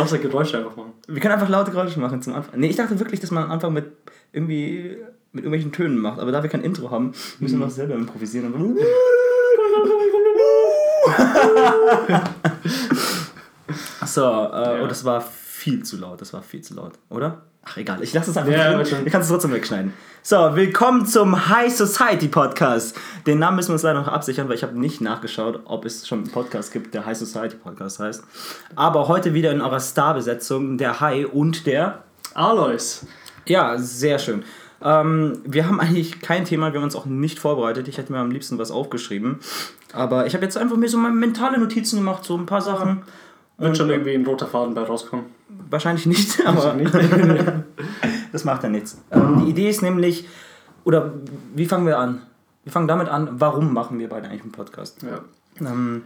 [0.00, 0.92] Außer Geräusche einfach machen.
[1.06, 2.58] Wir können einfach laute Geräusche machen zum Anfang.
[2.58, 3.86] Nee, ich dachte wirklich, dass man am Anfang mit
[4.32, 4.98] irgendwie
[5.32, 6.18] mit irgendwelchen Tönen macht.
[6.18, 8.52] Aber da wir kein Intro haben, müssen wir noch selber improvisieren.
[8.52, 8.78] Und
[14.06, 16.20] so, äh, oh, das war viel zu laut.
[16.20, 17.42] Das war viel zu laut, oder?
[17.62, 18.02] Ach, egal.
[18.02, 18.78] Ich lasse es einfach Ja, drin.
[18.78, 19.06] wird schon.
[19.06, 19.92] Ich kann es trotzdem wegschneiden.
[20.22, 22.96] So, willkommen zum High Society Podcast.
[23.26, 26.06] Den Namen müssen wir uns leider noch absichern, weil ich habe nicht nachgeschaut, ob es
[26.08, 28.24] schon einen Podcast gibt, der High Society Podcast heißt.
[28.76, 32.02] Aber heute wieder in eurer Starbesetzung der High und der
[32.34, 33.06] Alois.
[33.46, 34.42] ja, sehr schön.
[34.82, 37.88] Ähm, wir haben eigentlich kein Thema, wir haben uns auch nicht vorbereitet.
[37.88, 39.40] Ich hätte mir am liebsten was aufgeschrieben.
[39.92, 43.02] Aber ich habe jetzt einfach mir so meine mentale Notizen gemacht, so ein paar Sachen.
[43.60, 45.26] Wird schon irgendwie ein roter Faden bei rauskommen.
[45.68, 46.74] Wahrscheinlich nicht, aber
[48.32, 49.00] das macht ja nichts.
[49.10, 50.26] Ähm, die Idee ist nämlich,
[50.84, 51.12] oder
[51.54, 52.22] wie fangen wir an?
[52.64, 55.02] Wir fangen damit an, warum machen wir beide eigentlich einen Podcast?
[55.02, 55.20] Ja.
[55.60, 56.04] Ähm,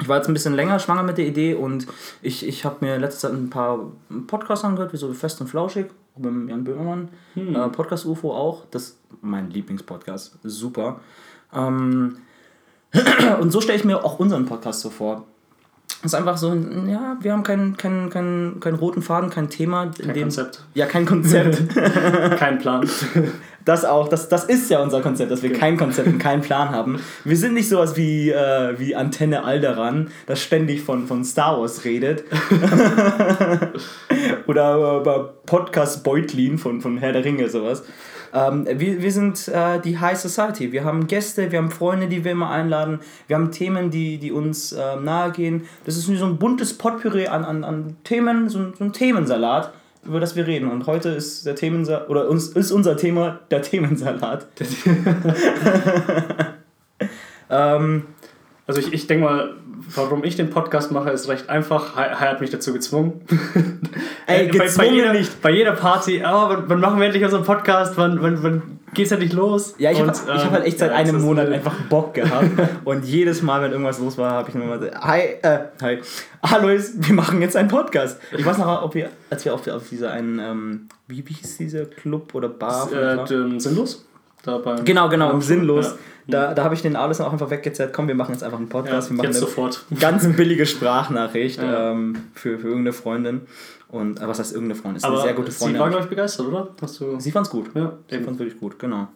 [0.00, 1.86] ich war jetzt ein bisschen länger schwanger mit der Idee und
[2.22, 3.92] ich, ich habe mir letzte Zeit ein paar
[4.26, 5.86] Podcasts angehört, wie so Fest und Flauschig,
[6.16, 7.08] mit Jan Böhmermann.
[7.36, 11.00] Äh, Podcast UFO auch, das ist mein Lieblingspodcast, super.
[11.52, 12.16] Ähm,
[13.40, 15.26] und so stelle ich mir auch unseren Podcast so vor.
[16.02, 16.54] Ist einfach so,
[16.88, 19.84] ja, wir haben keinen keinen keinen keinen roten Faden, kein Thema.
[19.84, 20.64] in Kein dem- Konzept.
[20.74, 21.62] Ja, kein Konzept.
[22.38, 22.88] Kein Plan.
[23.66, 26.70] Das auch, das, das ist ja unser Konzept, dass wir kein Konzept und keinen Plan
[26.70, 26.98] haben.
[27.24, 31.84] Wir sind nicht sowas wie, äh, wie Antenne Alderan, das ständig von, von Star Wars
[31.84, 32.24] redet.
[34.46, 37.82] Oder äh, bei Podcast Beutlin von, von Herr der Ringe, sowas.
[38.32, 40.72] Ähm, wir, wir sind äh, die High Society.
[40.72, 43.00] Wir haben Gäste, wir haben Freunde, die wir immer einladen.
[43.26, 45.66] Wir haben Themen, die, die uns äh, nahe gehen.
[45.84, 48.92] Das ist wie so ein buntes Potpourri an, an, an Themen, so ein, so ein
[48.92, 49.72] Themensalat,
[50.04, 50.70] über das wir reden.
[50.70, 54.46] Und heute ist der Themensalat, oder uns ist unser Thema der Themensalat.
[57.50, 58.04] ähm,
[58.70, 59.54] Also ich, ich denke mal,
[59.96, 61.96] warum ich den Podcast mache, ist recht einfach.
[61.96, 63.20] Hai hat mich dazu gezwungen.
[64.28, 65.42] Ey, Äh, bei, bei, gezwungen jeder, nicht.
[65.42, 67.96] bei jeder Party, oh, wann, wann machen wir endlich unseren Podcast?
[67.96, 68.62] Wann, wann, wann
[68.94, 69.74] geht's endlich los?
[69.78, 72.14] ja, ich habe Und, ich hab ähm, halt echt seit ja, einem Monat einfach Bock
[72.14, 72.46] gehabt.
[72.84, 75.98] und jedes Mal, wenn irgendwas los war, habe ich nur mal gesagt, hi, äh, hi,
[76.42, 78.20] Alois, wir machen jetzt einen Podcast.
[78.38, 81.56] Ich weiß noch, ob wir, als wir auf, auf dieser einen, ähm, wie, wie hieß
[81.56, 82.88] dieser Club oder Bar?
[82.92, 84.06] Äh, ähm, sinnlos?
[84.42, 85.42] Da beim, Genau, genau, im Ja.
[85.42, 85.94] Sinnlos.
[86.26, 87.92] Da, da habe ich den alles auch einfach weggezerrt.
[87.92, 89.10] Komm, wir machen jetzt einfach einen Ja, Podcast.
[89.10, 89.84] wir machen jetzt eine sofort.
[89.98, 91.90] ganz billige Sprachnachricht Ja.
[91.92, 93.40] ähm, für, für irgendeine Freundin.
[93.88, 94.96] Und was heißt irgendeine Freundin?
[94.98, 95.80] Ist Aber eine sehr gute sie Freundin.
[95.80, 96.68] war, glaube ich, begeistert, oder?
[96.80, 97.18] Hast du...
[97.18, 97.70] Sie fand's gut.
[97.74, 98.24] Ja, Sie eben.
[98.24, 99.08] fand's wirklich gut, genau.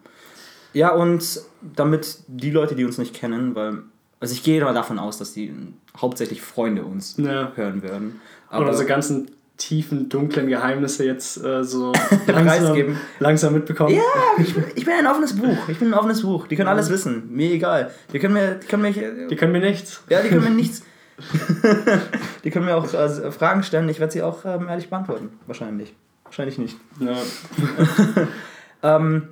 [0.72, 3.78] Ja, und damit die Leute, die uns nicht kennen, weil,
[4.18, 5.54] also ich gehe mal davon aus, dass die
[5.96, 7.52] hauptsächlich Freunde uns Ja.
[7.54, 8.20] hören werden.
[8.48, 11.92] Aber Aber unsere ganzen tiefen, dunklen Geheimnisse jetzt äh, so
[12.26, 13.94] langsam, langsam mitbekommen.
[13.94, 14.03] ja,
[14.38, 15.69] ich bin, ich bin ein offenes Buch.
[15.69, 16.47] Ich bin ein offenes Buch.
[16.48, 17.32] Die können alles wissen.
[17.32, 17.91] Mir egal.
[18.12, 19.00] Die können mir, die können mich,
[19.31, 20.03] Die können mir nichts.
[20.09, 20.82] ja, die können mir nichts.
[22.44, 23.88] die können mir auch äh, Fragen stellen.
[23.88, 25.31] Ich werde sie auch ähm, ehrlich beantworten.
[25.47, 25.94] Wahrscheinlich.
[26.25, 26.76] Wahrscheinlich nicht.
[26.98, 27.16] Ja.
[28.84, 29.28] Ähm,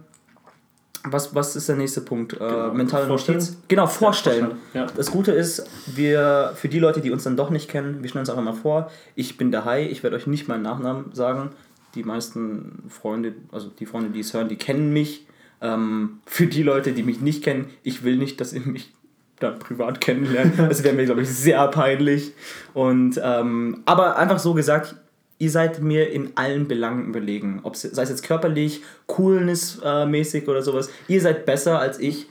[1.04, 2.34] was, was ist der nächste Punkt?
[2.34, 2.74] Äh, Genau.
[2.74, 3.38] mentale Vorstellen?
[3.38, 3.56] Notiz?
[3.68, 4.46] Genau, vorstellen.
[4.46, 4.86] vorstellen, ja.
[4.96, 8.20] Das Gute ist, wir, für die Leute, die uns dann doch nicht kennen, wir stellen
[8.20, 11.50] uns einfach mal vor, ich bin der Hai, ich werde euch nicht meinen Nachnamen sagen.
[11.94, 15.26] Die meisten Freunde, also die Freunde, die es hören, die kennen mich.
[15.60, 18.92] Ähm, für die Leute, die mich nicht kennen, ich will nicht, dass ihr mich
[19.38, 20.54] da privat kennenlernt.
[20.68, 22.32] Das wäre mir, glaube ich, sehr peinlich.
[22.74, 24.94] Und, ähm, aber einfach so gesagt,
[25.42, 27.60] ihr seid mir in allen Belangen überlegen.
[27.64, 30.88] Ob sei es jetzt körperlich, coolness-mäßig oder sowas.
[31.08, 32.26] Ihr seid besser als ich.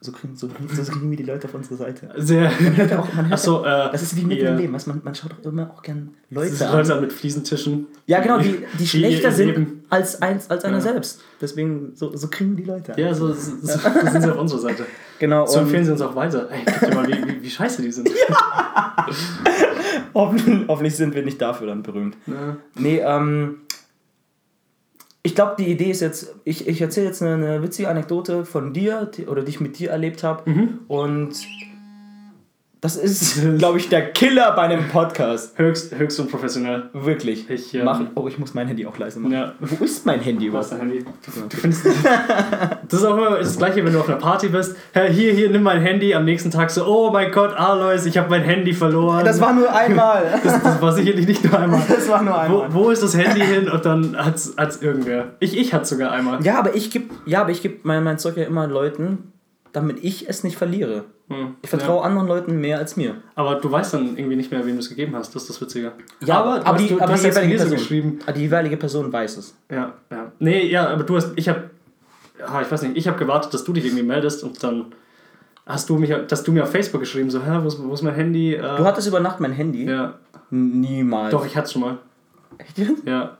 [0.00, 2.08] So kriegen, so, so kriegen wir die Leute auf unsere Seite.
[2.16, 2.50] Sehr.
[2.76, 4.72] hört ja auch- man hört Achso, äh, Das ist wie mit dem Leben.
[4.78, 6.76] du, Man, man schaut doch immer auch gern Das Leute sind an.
[6.76, 7.86] Leute an mit Fliesentischen.
[8.06, 10.82] Ja, genau, die, die schlechter ihr sind Leben- als, eins, als einer Ja.
[10.82, 11.20] selbst.
[11.40, 12.98] Deswegen, so, so kriegen die Leute an.
[13.00, 14.86] Ja, so, so, so, so sind sie auf unserer Seite.
[15.18, 16.48] Genau, So empfehlen sie uns auch weiter.
[16.50, 18.08] Ey, guck dir mal, wie, wie, wie scheiße die sind.
[20.14, 22.16] hoffentlich, hoffentlich sind wir nicht dafür dann berühmt.
[22.26, 22.56] Ja.
[22.74, 23.60] Nee, ähm.
[25.24, 28.72] Ich glaube, die Idee ist jetzt, ich, ich erzähle jetzt eine, eine witzige Anekdote von
[28.72, 30.48] dir die, oder die ich mit dir erlebt habe.
[30.48, 30.78] Mhm.
[30.88, 31.44] Und
[32.80, 35.58] das ist, glaube ich, der Killer bei einem Podcast.
[35.58, 36.90] Höchst, höchst unprofessionell.
[36.92, 37.50] Wirklich.
[37.50, 39.32] Ich, ähm, Mach, oh, ich muss mein Handy auch leise machen.
[39.32, 39.52] Ja.
[39.58, 40.70] Wo ist mein Handy überhaupt?
[40.70, 41.00] dein Handy.
[41.00, 41.86] Du, du findest
[42.88, 44.76] Das ist auch immer das Gleiche, wenn du auf einer Party bist.
[44.94, 46.14] Hier, hier, nimm mein Handy.
[46.14, 49.24] Am nächsten Tag so, oh mein Gott, Alois, ich habe mein Handy verloren.
[49.24, 50.40] Das war nur einmal.
[50.44, 51.82] das, das war sicherlich nicht nur einmal.
[51.88, 52.74] Das war nur Wo, einmal.
[52.74, 53.68] wo ist das Handy hin?
[53.68, 55.32] Und dann hat's, hat's irgendwer.
[55.40, 56.44] Ich, ich hatte sogar einmal.
[56.44, 59.32] Ja, aber ich gebe ja, aber ich geb mein, mein Zeug ja immer Leuten,
[59.72, 61.04] damit ich es nicht verliere.
[61.28, 61.56] Hm.
[61.62, 63.16] Ich vertraue anderen Leuten mehr als mir.
[63.34, 65.34] Aber du weißt dann irgendwie nicht mehr, wem du es gegeben hast.
[65.34, 65.92] Das ist das Witzige.
[66.20, 68.18] Ja, aber, aber, die, du, aber du die jeweilige Person, geschrieben.
[68.34, 69.54] Die jeweilige Person weiß es.
[69.70, 70.32] Ja, ja.
[70.38, 71.70] Nee, ja, aber du hast, ich habe,
[72.46, 74.86] ah, ich weiß nicht, ich habe gewartet, dass du dich irgendwie meldest und dann
[75.66, 78.02] hast du mich, dass du mir auf Facebook geschrieben, so, hä, wo ist, wo ist
[78.02, 78.54] mein Handy?
[78.54, 79.84] Äh, Du hattest über Nacht mein Handy.
[79.84, 80.14] ja.
[80.50, 81.30] Niemals.
[81.30, 81.98] Doch, ich hatte es schon mal.
[82.56, 82.78] Echt?
[83.04, 83.36] Ja.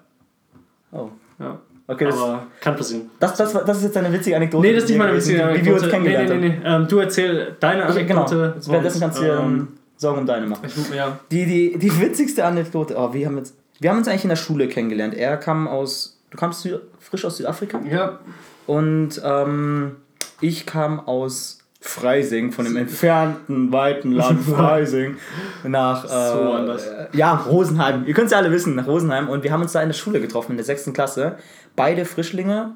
[0.92, 1.08] Oh.
[1.38, 1.58] Ja.
[1.90, 3.10] Okay, das, Aber kann passieren.
[3.18, 4.66] das, das, das ist jetzt eine witzige Anekdote.
[4.66, 5.88] Nee, das ist nicht meine witzige Wie wir uns Anekdote.
[5.88, 6.74] kennengelernt nee, nee, nee, nee.
[6.76, 7.80] Ähm, du erzähl deine.
[7.82, 8.24] Genau.
[8.24, 8.56] Anekdote.
[8.66, 10.66] Währenddessen kannst du ähm, ähm, Sorgen um deine machen.
[10.66, 11.18] ich, ja.
[11.30, 14.36] Die, die, die witzigste Anekdote, oh, wir haben jetzt, wir haben uns eigentlich in der
[14.36, 15.14] Schule kennengelernt.
[15.14, 16.68] Er kam aus, du kamst
[17.00, 18.18] frisch aus Südafrika ja.
[18.66, 19.96] und ähm,
[20.42, 25.16] ich kam aus Freising, von dem entfernten, weiten Land Freising,
[25.62, 26.76] nach äh, So
[27.16, 28.04] ja, Rosenheim.
[28.06, 29.28] Ihr könnt es ja alle wissen, nach Rosenheim.
[29.28, 31.36] Und wir haben uns da in der Schule getroffen, in der sechsten Klasse.
[31.76, 32.74] Beide Frischlinge,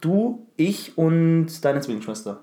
[0.00, 2.40] du, ich und deine Zwillingsschwester.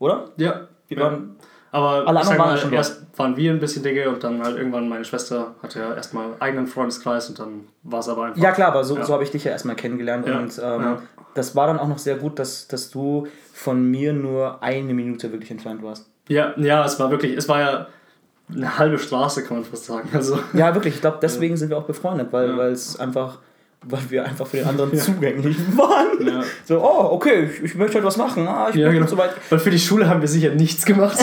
[0.00, 0.30] Oder?
[0.36, 0.68] Ja.
[0.88, 1.04] Wir ja.
[1.04, 1.36] waren
[1.70, 2.78] Aber Alle anderen waren mal, schon dort.
[2.78, 6.30] erst waren wir ein bisschen dicke und dann halt irgendwann meine Schwester hatte ja erstmal
[6.40, 8.42] eigenen Freundeskreis und dann war es aber einfach.
[8.42, 9.04] Ja, klar, aber so, Ja.
[9.04, 10.26] so habe ich dich ja erstmal kennengelernt.
[10.26, 10.98] Und ähm,
[11.34, 15.32] das war dann auch noch sehr gut, dass, dass du von mir nur eine Minute
[15.32, 16.06] wirklich entfernt warst.
[16.28, 17.86] Ja, ja, es war wirklich, es war ja
[18.54, 20.10] eine halbe Straße, kann man fast sagen.
[20.12, 20.96] Also, Ja, wirklich.
[20.96, 22.66] Ich glaube, deswegen sind wir auch befreundet, weil Ja.
[22.68, 23.38] es einfach,
[23.82, 26.26] weil wir einfach für den anderen zugänglich waren.
[26.26, 26.42] Ja.
[26.66, 28.46] So, oh, okay, ich, ich möchte heute was machen.
[28.46, 29.06] Ah, ich ja, bin genau.
[29.08, 29.30] so weit.
[29.48, 31.18] Weil für die Schule haben wir sicher nichts gemacht.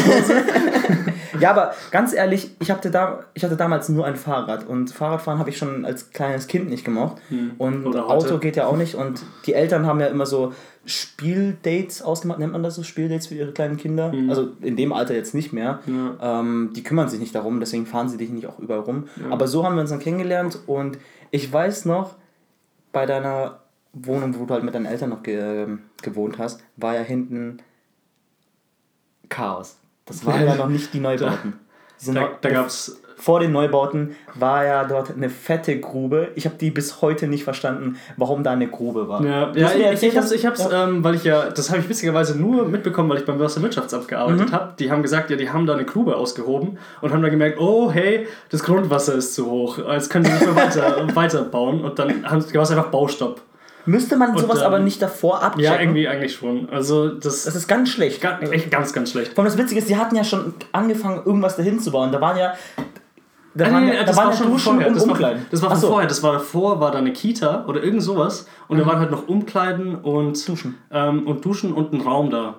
[1.44, 5.40] Ja, aber ganz ehrlich, ich hatte, da, ich hatte damals nur ein Fahrrad und Fahrradfahren
[5.40, 7.18] habe ich schon als kleines Kind nicht gemocht.
[7.58, 7.88] Und Hm.
[7.88, 8.28] Oder heute.
[8.28, 10.54] Auto geht ja auch nicht und die Eltern haben ja immer so
[10.86, 14.14] Spieldates ausgemacht, nennt man das so, Spieldates für ihre kleinen Kinder?
[14.14, 14.30] Hm.
[14.30, 15.80] Also in dem Alter jetzt nicht mehr.
[16.22, 19.10] Ähm, die kümmern sich nicht darum, deswegen fahren sie dich nicht auch überall rum.
[19.30, 20.98] Aber so haben wir uns dann kennengelernt und
[21.32, 22.16] ich weiß noch,
[22.94, 23.60] bei deiner
[23.92, 25.68] Wohnung, wo du halt mit deinen Eltern noch ge
[26.02, 27.58] gewohnt hast, war ja hinten
[29.28, 29.78] Chaos.
[30.06, 31.54] Das waren ja noch nicht die Neubauten.
[32.06, 33.00] Da noch- da gab es.
[33.16, 36.32] vor den Neubauten war ja dort eine fette Grube.
[36.36, 39.24] Ich habe die bis heute nicht verstanden, warum da eine Grube war.
[39.26, 40.84] Ja, ja ich, ich hab's, ich hab's ja.
[40.90, 44.50] ähm, weil ich ja, das habe ich witzigerweise nur mitbekommen, weil ich beim Wasserwirtschaftsamt gearbeitet
[44.50, 44.52] Mhm.
[44.52, 44.74] habe.
[44.80, 47.90] Die haben gesagt, ja, die haben da eine Grube ausgehoben und haben dann gemerkt, oh,
[47.90, 52.30] hey, das Grundwasser ist zu hoch, jetzt können die nicht mehr weiter, weiterbauen und dann
[52.30, 53.40] haben sie einfach Baustopp.
[53.86, 55.64] Müsste man sowas ähm, aber nicht davor abchecken?
[55.64, 56.70] Ja, irgendwie eigentlich schon.
[56.70, 58.22] Also das, Das ist ganz schlecht.
[58.22, 59.34] ga- echt ganz, ganz schlecht.
[59.34, 62.12] Vor allem das Witzige ist, die hatten ja schon angefangen, irgendwas dahin zu bauen.
[62.12, 62.54] Da waren ja.
[63.56, 64.88] Da Ah, waren, ja, da das waren war ja schon Duschen vorher.
[64.88, 65.46] und Das war, Umkleiden.
[65.52, 65.88] das war Ach von so.
[65.90, 66.08] vorher.
[66.08, 68.48] Das war davor, war da eine Kita oder irgend sowas.
[68.68, 70.78] Und da waren halt noch Umkleiden und Duschen.
[70.92, 72.56] Ähm, und Duschen und ein Raum da.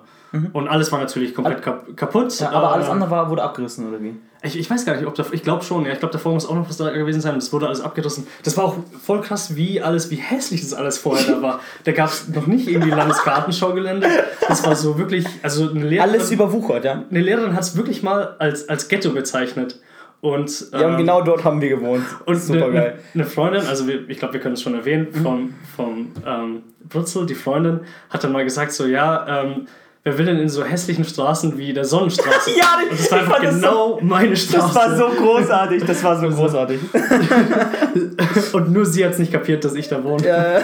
[0.53, 2.39] Und alles war natürlich komplett kap kaputt.
[2.39, 4.15] Ja, aber alles äh, andere war, wurde abgerissen, oder wie?
[4.43, 5.25] Ich, ich weiß gar nicht, ob da.
[5.31, 5.91] Ich glaube schon, ja.
[5.93, 8.27] Ich glaube, davor muss auch noch was da gewesen sein und das wurde alles abgerissen.
[8.43, 11.59] Das war auch voll krass, wie alles, wie hässlich das alles vorher da war.
[11.83, 14.07] Da gab es noch nicht irgendwie Landesgartenschaugelände.
[14.47, 15.25] Das war so wirklich.
[15.41, 17.03] Also eine Lehrerin, Alles überwuchert, ja.
[17.09, 19.79] eine Lehrerin hat es wirklich mal als, als Ghetto bezeichnet.
[20.21, 22.03] Und, Ja, ähm, genau dort haben wir gewohnt.
[22.25, 22.99] und Super eine, geil.
[23.13, 27.27] eine Freundin, also wir, ich glaube, wir können es schon erwähnen, vom, vom ähm, Brutzel,
[27.27, 29.67] die Freundin, hat dann mal gesagt, so, ja, ähm,
[30.05, 32.51] wer will denn in so hässlichen Straßen wie der Sonnenstraße?
[32.57, 34.67] Ja, das war ich einfach genau meine Straße.
[34.67, 36.79] Das war so großartig, das war so großartig.
[38.53, 40.25] und nur sie hat es nicht kapiert, dass ich da wohne.
[40.25, 40.61] Äh,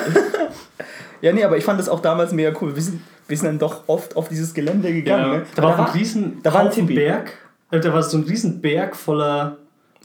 [1.22, 2.76] ja, nee, aber ich fand das auch damals mega cool.
[2.76, 5.34] Wir sind, wir sind dann doch oft auf dieses Gelände gegangen.
[5.34, 5.46] Ja, ne?
[5.56, 6.86] da war Aber auch ein riesen da war ein.
[6.86, 7.34] Berg.
[7.72, 9.58] Da war so ein riesen Berg voller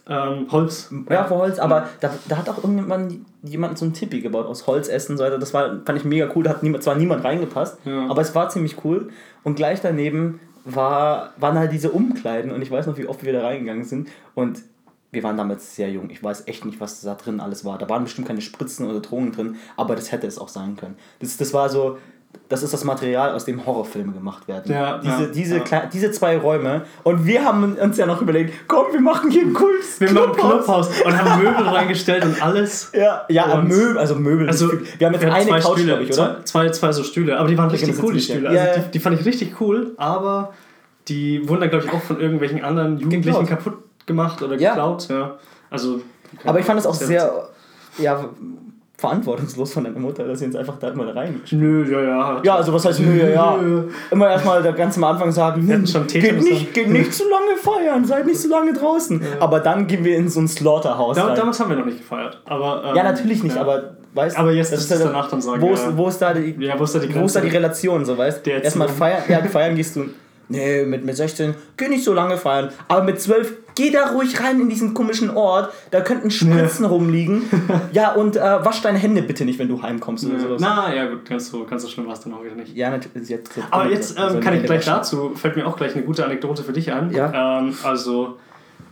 [0.08, 0.90] ähm, Holz.
[1.10, 4.66] Ja, vor Holz, aber da, da hat auch irgendjemand jemand so ein Tippi gebaut aus
[4.66, 5.38] Holzessen und so weiter.
[5.38, 6.44] Das war, fand ich mega cool.
[6.44, 8.08] Da hat niemand, zwar niemand reingepasst, Ja.
[8.08, 9.10] aber es war ziemlich cool.
[9.44, 13.32] Und gleich daneben war, waren halt diese Umkleiden und ich weiß noch, wie oft wir
[13.32, 14.08] da reingegangen sind.
[14.34, 14.62] Und
[15.12, 16.10] wir waren damals sehr jung.
[16.10, 17.78] Ich weiß echt nicht, was da drin alles war.
[17.78, 20.96] Da waren bestimmt keine Spritzen oder Drogen drin, aber das hätte es auch sein können.
[21.20, 21.98] Das, das war so.
[22.48, 24.70] Das ist das Material, aus dem Horrorfilme gemacht werden.
[24.72, 25.86] Ja, diese, ja, diese, ja.
[25.92, 26.82] diese zwei Räume.
[27.02, 30.30] Und wir haben uns ja noch überlegt, komm, wir machen hier ein cooles Wir machen
[30.30, 30.90] ein Clubhaus.
[30.90, 32.92] Clubhaus und haben Möbel reingestellt und alles.
[32.94, 34.46] Ja, ja Möbel, also Möbel.
[34.46, 36.44] Also, wir haben jetzt hatten eine zwei Couch, Stühle, ich, oder?
[36.44, 38.54] Zwei, zwei, so Stühle, aber die waren richtig cool, die Stühle.
[38.54, 38.62] ja.
[38.62, 40.52] Also die, die fand ich richtig cool, aber
[41.08, 43.48] die wurden dann, glaube ich, auch von irgendwelchen anderen Jugendlichen Geklaut.
[43.48, 45.08] kaputt gemacht oder geklaut.
[45.08, 45.36] Ja.
[45.68, 46.00] Also,
[46.44, 47.48] Aber ich fand es auch Sehr sehr,
[47.98, 48.28] ja,
[48.98, 51.40] verantwortungslos von deiner Mutter, dass sie uns einfach da immer rein.
[51.50, 52.40] Nö, ja, ja.
[52.42, 53.56] Ja, also was heißt nö, ja, ja.
[53.60, 53.84] Nö.
[54.10, 57.24] Immer erstmal da ganz am Anfang sagen, hatten schon geht Tetanus nicht, geht nicht zu
[57.28, 59.20] lange feiern, seid nicht zu lange draußen.
[59.38, 62.40] Aber dann gehen wir in so ein Slaughterhouse Da, damals haben wir noch nicht gefeiert.
[62.46, 63.62] Aber, ähm, Ja, natürlich nicht, ja.
[63.62, 65.96] aber weißt Aber jetzt das ist ja der- danach dann sagen, wo, ist, ja.
[65.96, 67.48] wo ist da die, Ja, wo ist da die wo ist da die?
[67.48, 70.06] Relation, so weißt Erstmal feiern, ja, feiern gehst du,
[70.48, 74.42] nee, mit, mit 16, geh nicht so lange feiern, aber mit 12, geh da ruhig
[74.42, 77.42] rein in diesen komischen Ort, da könnten Spritzen rumliegen.
[77.92, 80.60] Ja, und äh, wasch deine Hände bitte nicht, wenn du heimkommst oder sowas.
[80.60, 82.74] Na, ja, gut, ganz so, ganz so schlimm war es dann auch wieder nicht.
[82.76, 83.28] Ja, natürlich.
[83.28, 85.94] Jetzt, jetzt Aber jetzt ähm, soll kann ich gleich Hände dazu, fällt mir auch gleich
[85.94, 87.12] eine gute Anekdote für dich ein.
[87.12, 87.60] Ja.
[87.60, 88.38] Ähm, also,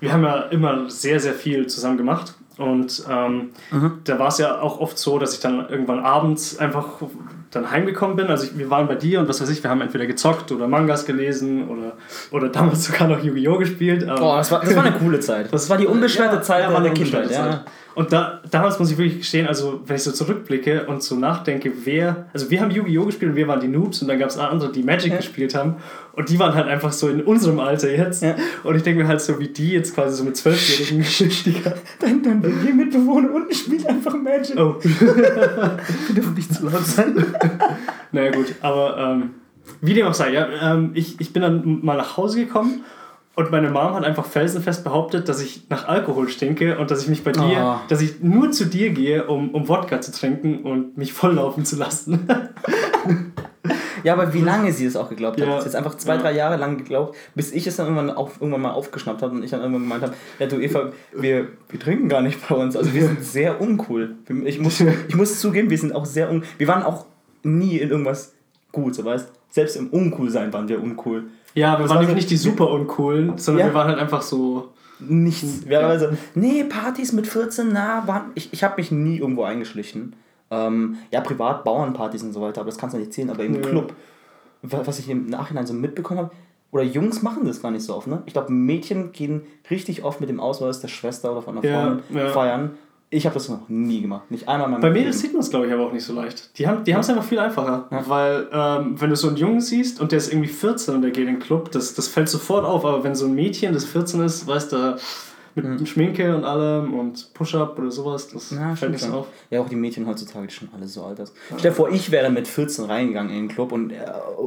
[0.01, 2.35] wir haben ja immer sehr, sehr viel zusammen gemacht.
[2.57, 3.99] Und ähm, Mhm.
[4.05, 6.87] da war es ja auch oft so, dass ich dann irgendwann abends einfach
[7.55, 9.81] dann heimgekommen bin, also ich, wir waren bei dir und was weiß ich, wir haben
[9.81, 11.93] entweder gezockt oder Mangas gelesen oder,
[12.31, 13.59] oder damals sogar noch Yu-Gi-Oh!
[13.59, 14.07] gespielt.
[14.07, 15.49] Boah, das war, das war eine coole Zeit.
[15.55, 17.31] Das war die unbeschwerte Ja, Zeit ja, eine Kindheit.
[17.31, 17.65] Ja.
[17.95, 21.71] Und da, damals muss ich wirklich gestehen, also wenn ich so zurückblicke und so nachdenke,
[21.85, 23.05] wer, also wir haben Yu-Gi-Oh!
[23.07, 25.17] gespielt und wir waren die Noobs und dann gab es andere, die Magic Ja.
[25.19, 25.77] gespielt haben
[26.13, 28.23] und die waren halt einfach so in unserem Alter jetzt.
[28.23, 28.35] Ja.
[28.65, 31.55] Und ich denke mir halt so, wie die jetzt quasi so mit zwölfjährigen Geschichten.
[32.01, 34.59] Dein, dein WG-Mitbewohner unten spielt einfach Magic.
[34.59, 37.15] Oh, Wir dürfen nicht zu laut sein.
[38.13, 39.31] naja gut, aber ähm,
[39.81, 42.83] wie dem auch sei, ja, ähm, ich, ich bin dann mal nach Hause gekommen
[43.37, 47.09] und meine Mom hat einfach felsenfest behauptet, dass ich nach Alkohol stinke und dass ich
[47.09, 47.81] mich bei dir, Ah.
[47.89, 51.77] dass ich nur zu dir gehe, um, um Wodka zu trinken und mich volllaufen zu
[51.77, 52.29] lassen.
[54.03, 55.47] Ja, aber wie lange sie es auch geglaubt hat.
[55.49, 55.55] Ja.
[55.55, 56.21] Sie hat es einfach zwei, Ja.
[56.21, 59.43] drei Jahre lang geglaubt, bis ich es dann irgendwann, auf, irgendwann mal aufgeschnappt habe und
[59.43, 62.77] ich dann irgendwann gemeint habe, ja du Eva, wir, wir trinken gar nicht bei uns.
[62.77, 64.17] Also wir sind sehr uncool.
[64.45, 66.45] Ich muss, ich muss zugeben, wir sind auch sehr un...
[66.59, 67.07] Wir waren auch
[67.43, 68.35] nie in irgendwas
[68.73, 71.25] gut, so weißt Selbst im Uncool-Sein waren wir uncool.
[71.55, 73.73] Ja, wir waren war nämlich so- nicht die super uncoolen, sondern Ja.
[73.73, 74.71] wir waren halt einfach so.
[75.01, 75.67] Nichts.
[75.67, 79.43] Wir waren also, nee, Partys mit 14, na, waren, ich, ich habe mich nie irgendwo
[79.45, 80.15] eingeschlichen.
[80.51, 83.31] Ähm, ja, privat, Bauernpartys und so weiter, aber das kannst du nicht zählen.
[83.31, 83.61] Aber im Ja.
[83.61, 83.93] Club,
[84.63, 86.31] wa- was ich im Nachhinein so mitbekommen habe,
[86.71, 88.23] oder Jungs machen das gar nicht so oft, ne?
[88.27, 91.81] Ich glaube, Mädchen gehen richtig oft mit dem Ausweis der Schwester oder von einer Ja,
[91.83, 92.29] Freundin ja.
[92.31, 92.71] feiern.
[93.15, 94.29] Ich habe das noch nie gemacht.
[94.31, 94.91] Nicht einmal in meinem Bei.
[94.91, 96.59] Mädels sieht man es, glaube ich, aber auch nicht so leicht.
[96.59, 97.87] Die haben die es einfach viel einfacher.
[97.91, 98.09] Ja.
[98.09, 101.13] Weil, ähm, wenn du so einen Jungen siehst und der ist irgendwie 14 und der
[101.13, 102.85] geht in den Club, das, das fällt sofort auf.
[102.85, 104.97] Aber wenn so ein Mädchen, das 14 ist, weißt du,
[105.55, 109.27] mit Schminke und allem und Push-Up oder sowas, das Ja, fällt nicht auf.
[109.51, 111.33] Ja, auch die Mädchen heutzutage, die schon alle so alt ist.
[111.59, 113.97] Stell dir vor, ich wäre mit 14 reingegangen in den Club und äh,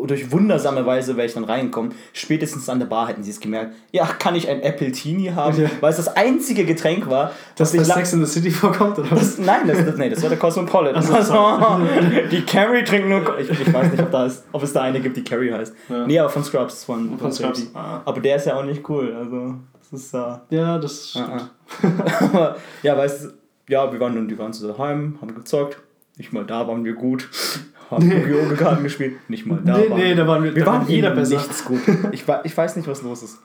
[0.05, 1.93] durch wundersame Weise wäre ich dann reingekommen.
[2.13, 3.73] Spätestens an der Bar hätten sie es gemerkt.
[3.91, 5.61] Ja, kann ich ein Appletini haben?
[5.61, 5.69] Ja.
[5.79, 8.51] Weil es das einzige Getränk war, Dass das das ich la- Sex in the City
[8.51, 9.37] vorkommt, oder was?
[9.37, 11.03] das, nein, das, das, nee, das war der Cosmopolitan.
[11.07, 11.85] Ach so, Also,
[12.31, 13.39] die Carrie trinkt nur.
[13.39, 15.73] Ich, ich weiß nicht, ob, da ist, ob es da eine gibt, die Carrie heißt.
[15.89, 16.05] Ja.
[16.05, 16.83] Nee, aber von Scrubs.
[16.83, 17.59] Von, Von Scrubs.
[17.59, 17.69] Sadie.
[17.73, 18.01] Ah.
[18.05, 19.15] Aber der ist ja auch nicht cool.
[19.17, 19.55] Also,
[19.91, 20.41] das ist ja.
[20.49, 21.29] Ja, das stimmt.
[21.29, 21.49] Ah,
[21.83, 22.03] ah.
[22.25, 23.29] Aber, ja, weißt du,
[23.69, 25.77] ja, wir waren dann die ganze Zeit daheim, haben gezockt.
[26.17, 27.29] Nicht mal da waren wir gut.
[27.89, 28.53] Haben Yu-Gi-Oh!
[28.57, 29.13] Karten gespielt.
[29.29, 31.35] Nicht mal da Nee, waren nee, da waren wir- wir waren war jeder besser.
[31.37, 31.79] nichts gut.
[32.11, 33.37] Ich, ich weiß nicht, was los ist.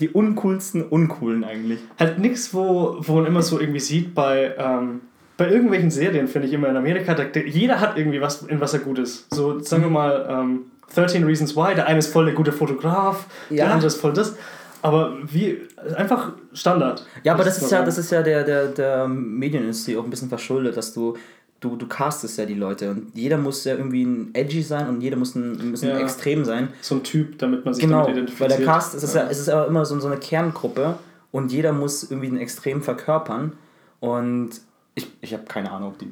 [0.00, 1.80] Die uncoolsten Uncoolen eigentlich.
[1.98, 5.00] Halt nichts, wo, wo man immer so irgendwie sieht bei, ähm,
[5.38, 8.60] bei irgendwelchen Serien, finde ich immer in Amerika, da, der, jeder hat irgendwie was, in
[8.60, 9.32] was er gut ist.
[9.34, 10.60] So, sagen wir mal, ähm,
[10.94, 13.64] 13 Reasons Why, der eine ist voll der gute Fotograf, Ja.
[13.64, 14.36] der andere ist voll das.
[14.82, 15.58] Aber wie,
[15.96, 17.04] einfach Standard.
[17.24, 20.28] Ja, aber das ist ja, das ist ja der, der, der Medienindustrie auch ein bisschen
[20.28, 21.16] verschuldet, dass du,
[21.60, 25.00] du, du castest ja die Leute und jeder muss ja irgendwie ein edgy sein und
[25.00, 25.98] jeder muss ein, ein bisschen Ja.
[25.98, 26.68] extrem sein.
[26.80, 28.58] so ein Typ, damit man sich Genau, damit weil identifiziert.
[28.60, 30.98] der Cast, es ist ja, es ist aber immer so, so eine Kerngruppe
[31.32, 33.52] und jeder muss irgendwie ein Extrem verkörpern
[34.00, 34.50] und
[34.94, 36.08] ich, ich habe keine Ahnung, ob, die,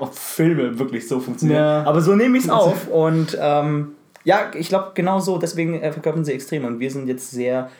[0.00, 1.84] ob Filme wirklich so funktionieren, Ja.
[1.84, 3.92] aber so nehme ich es auf und ähm,
[4.24, 7.70] ja, ich glaube genau so, deswegen äh, verkörpern sie extrem und wir sind jetzt sehr,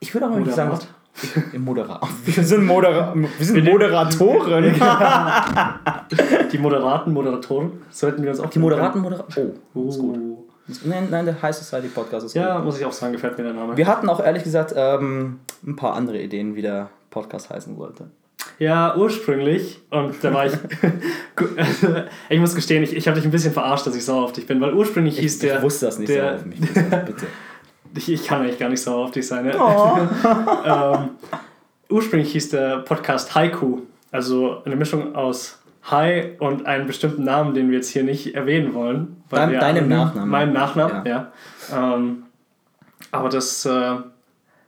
[0.00, 0.78] ich würde auch mal sagen,
[1.52, 2.00] im Moderat.
[2.24, 4.64] Wir sind, Modera wir sind Moderatoren.
[6.52, 8.48] Die moderaten Moderatoren sollten wir uns auch.
[8.50, 9.52] Die moderaten Moderatoren.
[9.74, 9.88] Oh, Oh.
[9.88, 10.18] ist gut.
[10.84, 12.42] Nein, nein, der High Society Podcast ist gut.
[12.42, 13.76] Ja, muss ich auch sagen, gefällt mir der Name.
[13.76, 18.10] Wir hatten auch ehrlich gesagt ähm, ein paar andere Ideen, wie der Podcast heißen sollte.
[18.58, 19.80] Ja, ursprünglich.
[19.90, 20.52] Und da war ich.
[22.28, 24.46] ich muss gestehen, ich, ich habe dich ein bisschen verarscht, dass ich sauer auf dich
[24.46, 25.56] bin, weil ursprünglich hieß ich, der.
[25.56, 26.60] ich wusste das nicht der, so auf mich.
[26.60, 27.26] Bitte.
[27.94, 29.44] Ich kann eigentlich gar nicht sauer auf dich sein.
[29.46, 29.54] Ne?
[29.58, 29.98] Oh.
[30.64, 31.08] ähm,
[31.88, 33.80] ursprünglich hieß der Podcast Haiku.
[34.12, 35.58] Also eine Mischung aus
[35.90, 39.22] Hai und einen bestimmten Namen, den wir jetzt hier nicht erwähnen wollen.
[39.30, 40.28] Dein- deinem Nachnamen.
[40.30, 41.32] Meinem Nachnamen, ja.
[41.74, 42.24] Ähm,
[43.12, 43.94] aber das, äh,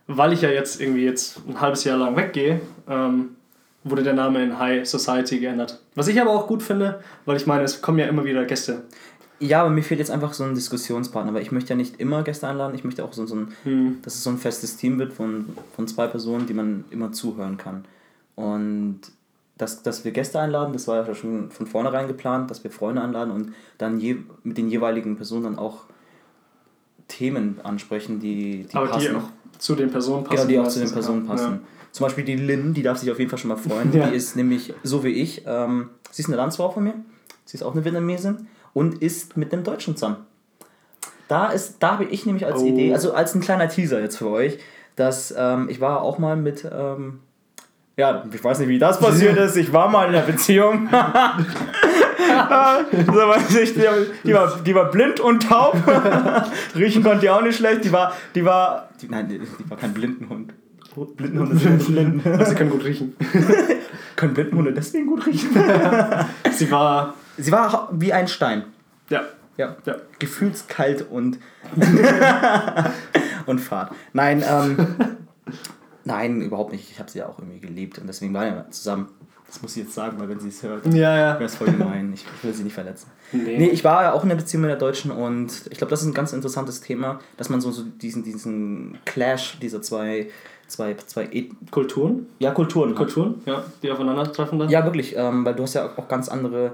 [0.07, 3.37] weil ich ja jetzt irgendwie jetzt ein halbes Jahr lang weggehe, ähm,
[3.85, 5.81] wurde der Name in High Society geändert.
[5.95, 8.85] Was ich aber auch gut finde, weil ich meine, es kommen ja immer wieder Gäste.
[9.43, 12.23] Ja, aber mir fehlt jetzt einfach so ein Diskussionspartner, weil ich möchte ja nicht immer
[12.23, 13.99] Gäste einladen, ich möchte auch so, so ein, Hm.
[14.03, 17.57] dass es so ein festes Team wird von, von zwei Personen, die man immer zuhören
[17.57, 17.85] kann.
[18.37, 19.01] Und
[19.59, 23.03] dass, dass wir Gäste einladen, das war ja schon von vornherein geplant, dass wir Freunde
[23.03, 25.87] einladen und dann je, mit den jeweiligen Personen dann auch
[27.09, 29.09] Themen ansprechen, die, die aber passen.
[29.11, 30.49] die auch zu den Personen passen.
[30.49, 31.33] Genau, die auch zu den Personen ja.
[31.33, 31.61] passen.
[31.91, 33.93] Zum Beispiel die Lynn, die darf sich auf jeden Fall schon mal freuen.
[33.93, 34.07] Ja.
[34.07, 35.43] Die ist nämlich so wie ich.
[35.47, 36.95] Ähm, sie ist eine Landsfrau von mir.
[37.45, 40.27] Sie ist auch eine Vietnamesin und ist mit einem Deutschen zusammen.
[41.29, 42.67] Da, ist, da habe ich nämlich als Oh.
[42.67, 44.59] Idee, also als ein kleiner Teaser jetzt für euch,
[44.97, 47.21] dass ähm, ich war auch mal mit, ähm,
[47.97, 50.89] ja, ich weiß nicht, wie das passiert ist, ich war mal in einer Beziehung.
[53.63, 53.75] ich,
[54.25, 55.77] die, war, die war blind und taub.
[56.75, 57.85] Riechen konnte die auch nicht schlecht.
[57.85, 60.53] Die war, die war, die, nein, die, die war kein Blindenhund.
[60.95, 62.27] Blindenhunde sind blind.
[62.27, 63.17] Also sie können gut riechen.
[64.17, 65.51] Können Windmühle deswegen gut riechen?
[66.53, 67.15] Sie war.
[67.39, 68.65] Sie war wie ein Stein.
[69.09, 69.23] Ja.
[69.57, 69.75] Ja.
[69.87, 69.97] Ja.
[70.19, 71.39] Gefühlskalt und.
[73.47, 73.91] und fad.
[74.13, 74.77] Nein, ähm.
[76.05, 76.91] Nein, überhaupt nicht.
[76.91, 79.09] Ich habe sie ja auch irgendwie geliebt und deswegen waren wir zusammen.
[79.47, 81.33] Das muss ich jetzt sagen, weil wenn sie es hört, Ja, ja.
[81.35, 82.13] wäre es voll gemein.
[82.13, 83.11] Ich, ich will sie nicht verletzen.
[83.33, 83.59] Nee.
[83.59, 86.03] Nee, ich war ja auch in einer Beziehung mit der Deutschen und ich glaube, das
[86.03, 90.29] ist ein ganz interessantes Thema, dass man so, so diesen, diesen Clash dieser zwei,
[90.67, 92.27] zwei, zwei Et Kulturen?
[92.39, 92.95] ja, Kulturen.
[92.95, 94.69] Kulturen, ja, die aufeinandertreffen dann.
[94.69, 96.73] Ja, wirklich, ähm, weil du hast ja auch ganz andere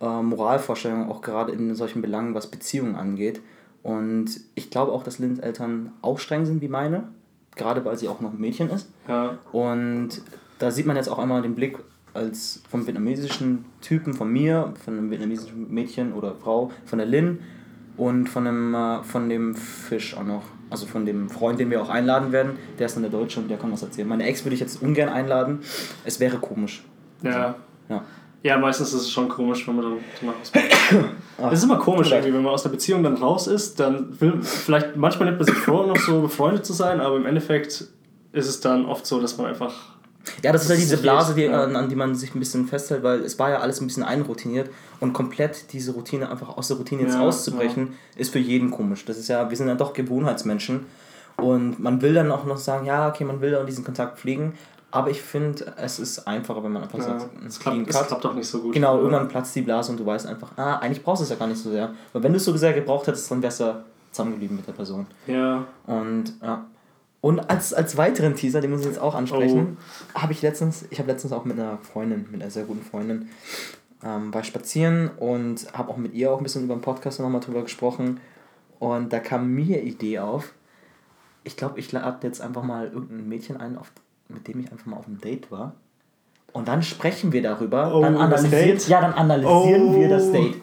[0.00, 3.40] äh, Moralvorstellungen, auch gerade in solchen Belangen, was Beziehungen angeht.
[3.82, 7.08] Und ich glaube auch, dass Lins Eltern auch streng sind wie meine,
[7.56, 8.88] gerade weil sie auch noch ein Mädchen ist.
[9.06, 9.38] Ja.
[9.52, 10.10] Und
[10.58, 11.78] da sieht man jetzt auch einmal den Blick
[12.18, 17.40] als vom vietnamesischen Typen, von mir, von einem vietnamesischen Mädchen oder Frau, von der Lin
[17.96, 20.42] und von dem, äh, von dem Fisch auch noch.
[20.70, 22.52] Also von dem Freund, den wir auch einladen werden.
[22.78, 24.06] Der ist dann der Deutsche und der kann was erzählen.
[24.06, 25.60] Meine Ex würde ich jetzt ungern einladen.
[26.04, 26.84] Es wäre komisch.
[27.22, 27.56] Ja.
[27.88, 28.04] Ja.
[28.42, 30.34] Ja, meistens ist es schon komisch, wenn man dann danach
[31.38, 34.20] aus Es ist immer komisch, irgendwie, wenn man aus der Beziehung dann raus ist, dann
[34.20, 37.88] will vielleicht, manchmal nimmt man sich vor, noch so befreundet zu sein, aber im Endeffekt
[38.32, 39.97] ist es dann oft so, dass man einfach.
[40.42, 41.64] Ja, das ist halt Das diese Blase, die, ja.
[41.64, 44.02] an, an die man sich ein bisschen festhält, weil es war ja alles ein bisschen
[44.02, 44.70] einroutiniert
[45.00, 49.04] und komplett diese Routine einfach aus der Routine jetzt Ja, auszubrechen, ist für jeden komisch.
[49.04, 50.86] Das ist ja, wir sind ja doch Gewohnheitsmenschen
[51.36, 54.54] und man will dann auch noch sagen, ja, okay, man will dann diesen Kontakt pflegen,
[54.90, 58.08] aber ich finde, es ist einfacher, wenn man einfach Ja, sagt, es, clean klappt, es
[58.08, 58.72] klappt auch nicht so gut.
[58.72, 61.36] Genau, irgendwann platzt die Blase und du weißt einfach, ah, eigentlich brauchst du es ja
[61.36, 61.92] gar nicht so sehr.
[62.12, 64.72] Weil wenn du es so sehr gebraucht hättest, dann wärst du ja zusammengeblieben mit der
[64.72, 65.06] Person.
[65.26, 65.64] Ja.
[65.86, 66.64] Und ja.
[67.20, 69.76] Und als, als weiteren Teaser, den muss ich jetzt auch ansprechen,
[70.14, 73.28] habe ich letztens, ich habe letztens auch mit einer Freundin, mit einer sehr guten Freundin,
[74.04, 77.40] ähm, war spazieren und habe auch mit ihr auch ein bisschen über den Podcast nochmal
[77.40, 78.20] drüber gesprochen.
[78.78, 80.52] Und da kam mir die Idee auf,
[81.42, 83.90] ich glaube, ich lade jetzt einfach mal irgendein Mädchen ein, auf,
[84.28, 85.74] mit dem ich einfach mal auf einem Date war.
[86.52, 87.94] Und dann sprechen wir darüber.
[87.94, 88.86] Oh, dann Date?
[88.88, 89.96] ja, dann analysieren Oh.
[89.96, 90.56] wir das Date.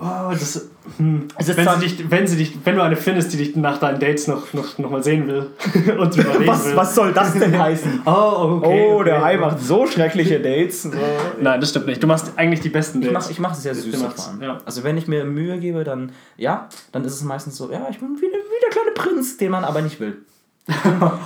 [0.00, 0.68] Oh, das.
[0.98, 1.26] Hm.
[1.38, 3.98] Ist wenn, sie dich, wenn, sie dich, wenn du eine findest, die dich nach deinen
[3.98, 5.50] Dates noch, noch, noch mal sehen will
[5.98, 6.76] und drüber reden Was, will.
[6.76, 8.02] was soll das denn heißen?
[8.06, 8.86] Oh, okay.
[8.90, 9.04] oh, okay.
[9.06, 10.84] der Hai macht so schreckliche Dates.
[10.84, 10.90] So.
[11.40, 12.00] Nein, das stimmt nicht.
[12.02, 13.22] Du machst eigentlich die besten Ich Dates.
[13.24, 14.40] mache ich mach es sehr süß davon.
[14.40, 14.58] ja.
[14.64, 17.98] Also wenn ich mir Mühe gebe, dann ja, dann ist es meistens so, ja, ich
[17.98, 20.18] bin wie, der- wie der kleine Prinz, den man aber nicht will.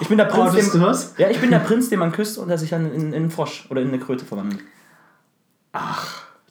[0.00, 1.14] Ich bin der Oh, Prinz, das den, du was?
[1.18, 3.30] ja, ich bin der Prinz, den man küsst und der sich dann in, in einen
[3.30, 4.60] Frosch oder in eine Kröte verwandelt.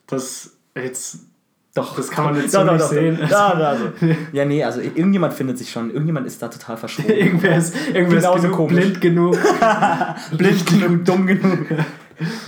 [0.06, 0.52] Das.
[0.74, 1.18] Jetzt.
[1.74, 3.18] Doch, Das kann man jetzt doch, so doch, nicht doch, sehen.
[3.30, 3.84] Ja, da, also.
[4.32, 7.12] ja, nee, also irgendjemand findet sich schon, irgendjemand ist da total verschwunden.
[7.16, 8.74] Irgendwer ist, irgendwer ist genug, komisch.
[8.74, 9.38] blind genug.
[10.36, 11.66] blind genug, dumm genug.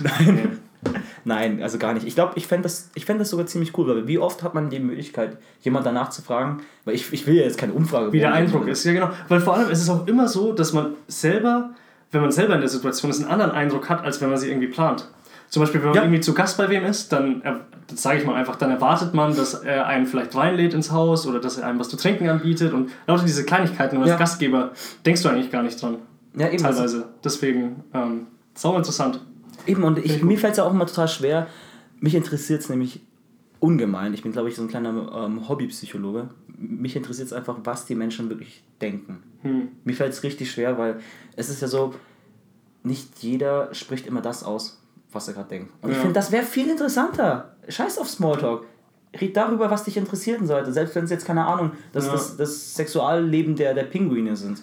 [0.02, 0.58] Nein.
[1.24, 2.06] Nein, also gar nicht.
[2.06, 4.52] Ich glaube, ich fände das, ich fänd das sogar ziemlich cool, weil wie oft hat
[4.52, 8.12] man die Möglichkeit, jemand danach zu fragen, weil ich, ich will ja jetzt keine Umfrage
[8.12, 8.34] Wie der.
[8.34, 8.84] Eindruck ist.
[8.84, 9.08] Ja, genau.
[9.28, 11.70] Weil vor allem ist es auch immer so, dass man selber,
[12.12, 14.50] wenn man selber in der Situation ist, einen anderen Eindruck hat, als wenn man sie
[14.50, 15.08] irgendwie plant.
[15.54, 16.02] Zum Beispiel, wenn man Ja.
[16.02, 17.40] irgendwie zu Gast bei wem ist, dann,
[17.94, 21.38] sage ich mal einfach, dann erwartet man, dass er einen vielleicht reinlädt ins Haus oder
[21.38, 23.94] dass er einem was zu trinken anbietet und lauter diese Kleinigkeiten.
[23.96, 24.16] Und als Ja.
[24.18, 24.72] Gastgeber
[25.06, 25.98] denkst du eigentlich gar nicht dran.
[26.36, 26.64] Ja, eben.
[26.66, 27.08] Also, Teilweise.
[27.22, 29.20] Deswegen, ähm, sau interessant.
[29.64, 31.46] eben, und ich, mir fällt es ja auch immer total schwer.
[32.00, 33.00] Mich interessiert es nämlich
[33.60, 34.12] ungemein.
[34.12, 34.88] Ich bin, glaube ich, so ein kleiner
[35.24, 36.30] ähm, Hobbypsychologe.
[36.58, 39.22] Mich interessiert es einfach, was die Menschen wirklich denken.
[39.42, 39.68] Hm.
[39.84, 40.98] Mir fällt es richtig schwer, weil
[41.36, 41.94] es ist ja so,
[42.82, 44.80] nicht jeder spricht immer das aus,
[45.14, 45.72] was er gerade denkt.
[45.82, 46.00] Und ich Ja.
[46.02, 47.54] finde, das wäre viel interessanter.
[47.68, 48.66] Scheiß auf Smalltalk.
[49.20, 50.72] Red darüber, was dich interessieren sollte.
[50.72, 52.12] Selbst wenn es jetzt, keine Ahnung, das, Ja.
[52.12, 54.60] das, das Sexualleben der, der Pinguine sind.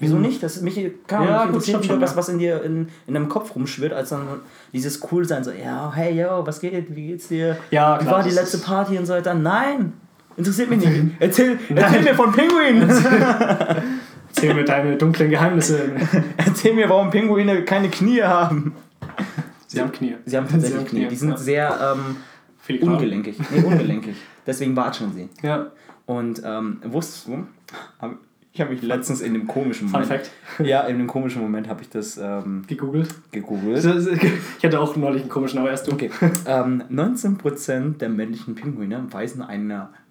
[0.00, 0.42] Wieso nicht?
[0.42, 0.74] Das ist mich,
[1.06, 1.28] kann Hm.
[1.28, 4.08] Ja, mich gut, interessiert schon, was, was in dir in, in deinem Kopf rumschwirrt, als
[4.08, 4.26] dann
[4.72, 7.56] dieses Coolsein, so, ja, hey, yo, was geht, wie geht's dir?
[7.70, 9.34] Ja, wie klar, war die letzte Party und so weiter?
[9.34, 9.92] Nein!
[10.36, 11.12] Interessiert mich nicht.
[11.20, 12.90] Erzähl, erzähl mir von Pinguinen!
[14.48, 15.92] Erzähl mir deine dunklen Geheimnisse.
[16.36, 18.74] erzähl mir, warum Pinguine keine Knie haben.
[19.66, 20.16] Sie haben Knie.
[20.24, 21.08] Sie haben tatsächlich haben Knie.
[21.08, 21.36] Die sind ja.
[21.36, 22.16] sehr ähm,
[22.80, 23.38] ungelenkig.
[23.50, 24.16] Nee, ungelenkig.
[24.46, 25.28] Deswegen watscheln sie.
[25.42, 25.72] Ja,
[26.06, 27.46] Und ähm, wusstest du,
[28.52, 30.26] ich habe mich letztens in dem komischen Fun Moment.
[30.26, 30.30] Fact.
[30.64, 33.08] Ja, in dem komischen Moment habe ich das ähm, Gegoogelt.
[33.32, 33.84] gegoogelt.
[34.58, 35.92] Ich hatte auch neulich einen komischen, aber erst du.
[35.92, 36.10] Okay.
[36.46, 39.66] Ähm, 19% der männlichen Pinguine weisen ein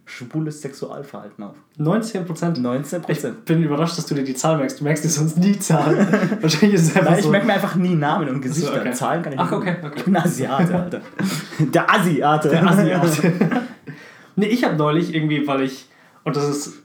[0.05, 1.55] schwules Sexualverhalten auf.
[1.77, 2.57] 19 Prozent.
[2.57, 3.03] 19%.
[3.07, 4.79] Ich bin überrascht, dass du dir die Zahl merkst.
[4.79, 6.07] Du merkst dir sonst nie Zahlen.
[6.41, 7.31] Wahrscheinlich ist es einfach Nein, ich so.
[7.31, 8.81] merke mir einfach nie Namen und Gesichter.
[8.81, 8.91] okay.
[8.91, 9.93] Zahlen kann ich Ach, okay, okay.
[9.97, 11.01] Ich bin Asiate, Alter.
[11.59, 12.49] Der Asiate.
[12.49, 13.33] Der Asiate.
[14.35, 15.87] nee, ich habe neulich irgendwie, weil ich,
[16.23, 16.83] und das ist,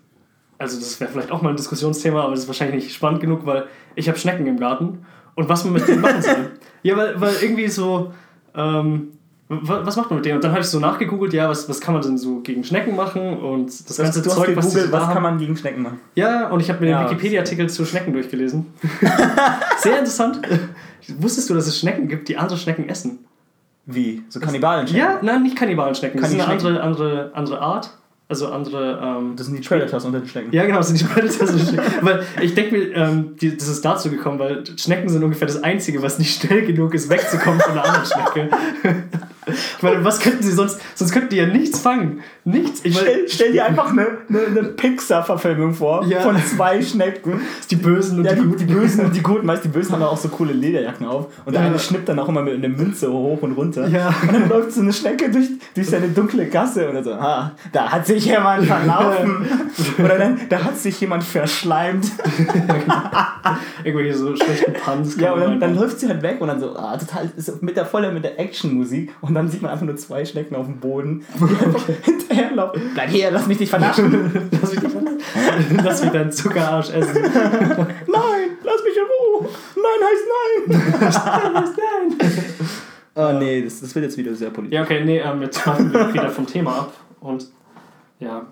[0.59, 3.45] also das wäre vielleicht auch mal ein Diskussionsthema, aber das ist wahrscheinlich nicht spannend genug,
[3.47, 5.05] weil ich habe Schnecken im Garten
[5.35, 6.53] und was man mit denen machen soll.
[6.83, 8.13] ja, weil, weil irgendwie so,
[8.55, 9.18] ähm,
[9.49, 10.37] was macht man mit denen?
[10.37, 12.95] Und dann habe ich so nachgegoogelt, ja, was, was kann man denn so gegen Schnecken
[12.95, 16.01] machen und das Du ganze hast Zeug, was gegoogelt, was kann man gegen Schnecken machen?
[16.15, 18.67] Ja, und ich habe mir Ja, den Wikipedia-Artikel zu Schnecken durchgelesen.
[19.79, 20.41] Sehr interessant.
[21.19, 23.21] Wusstest du, dass es Schnecken gibt, die andere Schnecken essen?
[23.87, 24.23] Wie?
[24.29, 26.21] So Kannibalen Ja, nein, nicht Kannibalenschnecken.
[26.21, 27.91] Das ist eine andere, andere, andere Art.
[28.31, 29.01] Also andere.
[29.03, 30.53] Ähm, Das sind die Predators unter den Schnecken.
[30.53, 31.51] ja, genau, das sind die Predators.
[31.51, 31.83] und Schnecken.
[32.03, 35.63] weil ich denke mir, ähm, die, das ist dazu gekommen, weil Schnecken sind ungefähr das
[35.63, 38.51] Einzige, was nicht schnell genug ist, wegzukommen von einer anderen Schnecke.
[39.49, 40.79] ich meine, was könnten sie sonst?
[40.95, 42.21] Sonst könnten die ja nichts fangen.
[42.45, 42.81] Nichts.
[42.85, 46.21] Ich meine, Stell, stell dir einfach eine, eine, eine Pixar-Verfilmung vor Ja.
[46.21, 47.41] von zwei Schnecken.
[47.71, 48.57] die Bösen und Ja, die Guten.
[48.59, 51.27] die Bösen und die Guten, weißt du, die Bösen haben auch so coole Lederjacken auf.
[51.45, 51.69] Und der Ja.
[51.69, 53.87] eine schnippt dann auch immer mit einer Münze hoch und runter.
[53.89, 54.15] Ja.
[54.23, 57.53] Und dann läuft so eine Schnecke durch, durch seine dunkle Gasse und er so, ah,
[57.73, 59.47] da hat sich jemand verlaufen.
[59.99, 62.07] Oder dann, da hat sich jemand verschleimt.
[63.85, 65.17] Irgendwelche so schlechten Puns.
[65.21, 67.77] Ja, und dann, dann läuft sie halt weg und dann so, ah, total, ist mit
[67.77, 70.79] der voller mit der Actionmusik und dann sieht man einfach nur zwei Schnecken auf dem
[70.79, 72.83] Boden, die einfach hinterherlaufen.
[72.95, 74.49] Bleib hier, lass mich nicht vernaschen.
[74.61, 77.23] Lass mich, nicht- lass mich deinen Zuckerarsch essen.
[77.23, 79.05] Nein, lass mich in
[79.41, 79.49] Ruhe.
[79.77, 80.27] Nein heißt
[80.69, 82.19] nein.
[83.15, 84.77] Oh nee, das, das wird jetzt wieder sehr politisch.
[84.77, 86.93] Ja, okay, nee, ähm, jetzt machen wir wieder vom Thema ab.
[87.21, 87.47] Und
[88.21, 88.43] ja.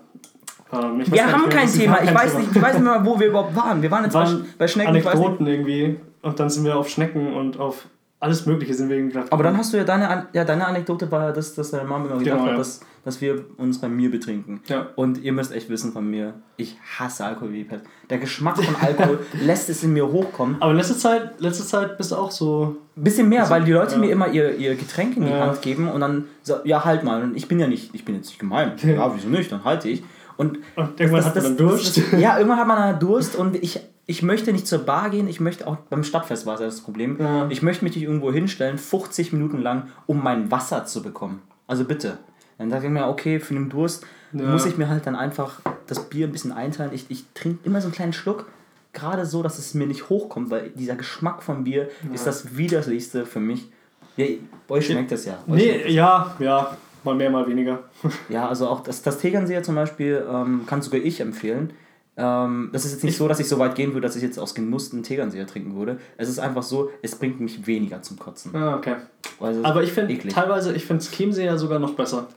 [0.73, 1.99] Ähm, Wir haben nicht kein Thema.
[2.01, 2.39] Ich kein weiß Thema.
[2.43, 3.81] nicht, ich weiß nicht mehr, wo wir überhaupt waren.
[3.81, 4.89] Wir waren jetzt Waren bei, bei Schnecken.
[4.89, 5.97] Anekdoten irgendwie.
[6.21, 7.85] Und dann sind wir auf Schnecken und auf
[8.19, 9.31] alles Mögliche sind wir gedacht.
[9.31, 12.05] Aber dann hast du ja deine, ja, deine Anekdote war ja, dass, dass deine Mama
[12.05, 12.57] immer gesagt Genau, hat, ja.
[12.57, 14.61] dass, dass wir uns bei mir betrinken.
[14.67, 14.87] Ja.
[14.95, 17.83] Und ihr müsst echt wissen von mir, ich hasse Alkohol wie Pest.
[18.09, 20.57] Der Geschmack von Alkohol lässt es in mir hochkommen.
[20.59, 22.77] Aber letzte Zeit, letzte Zeit bist du auch so.
[22.95, 23.99] Bisschen mehr, weil die Leute ja.
[23.99, 25.31] mir immer ihr, ihr Getränk in die.
[25.31, 27.21] Hand geben und dann so, ja, halt mal.
[27.21, 28.71] Und ich bin ja nicht, ich bin jetzt nicht gemein.
[28.83, 29.51] Ja, wieso nicht?
[29.51, 30.01] Dann halte ich.
[30.37, 31.97] Und Und irgendwann hat man dann Durst.
[31.97, 35.27] das- ja, irgendwann hat man dann Durst und ich, ich möchte nicht zur Bar gehen.
[35.27, 37.17] Ich möchte auch, beim Stadtfest war es ja das Problem.
[37.19, 37.47] Ja.
[37.49, 41.41] Ich möchte mich nicht irgendwo hinstellen, 50 Minuten lang, um mein Wasser zu bekommen.
[41.65, 42.17] Also bitte.
[42.57, 44.43] Dann sage ich mir, okay, für den Durst Ja.
[44.45, 46.91] muss ich mir halt dann einfach das Bier ein bisschen einteilen.
[46.93, 48.47] Ich, ich trinke immer so einen kleinen Schluck,
[48.93, 53.25] gerade so, dass es mir nicht hochkommt, weil dieser Geschmack von Bier ist das widerlichste
[53.25, 53.69] für mich.
[54.15, 54.25] Ja,
[54.69, 55.33] euch schmeckt das ja.
[55.47, 56.75] Euch Nee, ja, ja.
[57.07, 57.79] Mal mehr, mal weniger.
[58.29, 61.71] ja, also auch das, das Tegernseher zum Beispiel ähm, kann sogar ich empfehlen.
[62.17, 64.39] Ähm, das ist jetzt nicht so, dass ich so weit gehen würde, dass ich jetzt
[64.39, 65.99] aus Genuss einen Tegernseher trinken würde.
[66.17, 68.55] Es ist einfach so, es bringt mich weniger zum Kotzen.
[68.55, 68.95] Ah, okay.
[69.39, 72.27] Also Aber ich finde teilweise, ich finde Chiemseer sogar noch besser.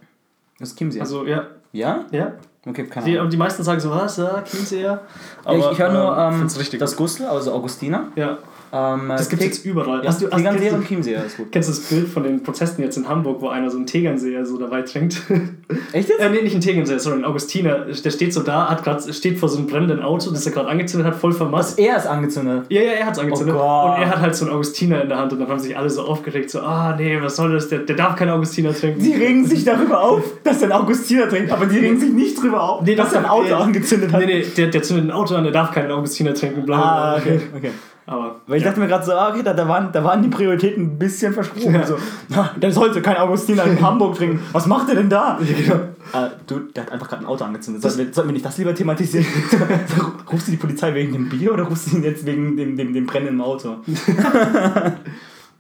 [0.59, 1.03] Das Chiemseer.
[1.03, 1.47] Also, ja.
[1.73, 2.05] ja?
[2.13, 2.35] Ja.
[2.67, 3.25] Okay, keine Die, Ahnung.
[3.25, 5.03] und die meisten sagen so, was, ja, Chiemseer.
[5.47, 6.95] Ja, ich ich höre nur ähm, richtig das.
[6.95, 8.09] Gustl, also Augustiner.
[8.17, 8.39] Ja.
[8.73, 10.03] Ähm, Das gibt es jetzt überall.
[10.03, 11.53] Ja, Hast du, hast, Tegernseher kennst, und du, Chiemseer ist gut.
[11.53, 14.47] kennst du das Bild von den Protesten jetzt in Hamburg, wo einer so einen Tegernseher
[14.47, 15.21] so dabei trinkt?
[15.93, 16.21] Echt jetzt?
[16.21, 17.87] äh, nee, nicht ein Tegernseher, sorry, ein Augustiner.
[17.87, 20.69] Der steht so da, hat grad, steht vor so einem brennenden Auto, das er gerade
[20.69, 21.79] angezündet hat, voll vermasst.
[21.79, 22.67] Er ist angezündet.
[22.69, 23.57] Ja, ja, er hat es angezündet.
[23.59, 25.77] Oh und er hat halt so einen Augustiner in der Hand und dann haben sich
[25.77, 29.03] alle so aufgeregt, so, ah nee, was soll das, der, der darf keinen Augustiner trinken.
[29.03, 32.39] Die regen sich darüber auf, dass er ein Augustiner trinkt, aber die regen sich nicht
[32.39, 33.53] darüber auf, Nee, dass er ein Auto nee.
[33.53, 34.21] angezündet hat.
[34.21, 37.15] Nee, nee, der, der zündet ein Auto an, der darf keinen Augustiner trinken, bla bla.
[37.15, 37.71] Ah, okay, okay.
[38.11, 40.29] Aber Weil ich dachte mir gerade so, ah, okay, da, da, waren, da waren die
[40.29, 41.81] Prioritäten ein bisschen verschoben.
[41.87, 41.96] So,
[42.29, 44.40] na, der sollte kein Augustiner in Hamburg trinken.
[44.51, 45.38] Was macht er denn da?
[45.40, 45.77] genau.
[45.77, 47.83] Äh, du, der hat einfach gerade ein Auto angezündet.
[47.83, 49.25] Sollten wir, sollten wir nicht das lieber thematisieren?
[50.33, 52.92] rufst du die Polizei wegen dem Bier oder rufst du ihn jetzt wegen dem, dem,
[52.94, 53.77] dem brennenden Auto?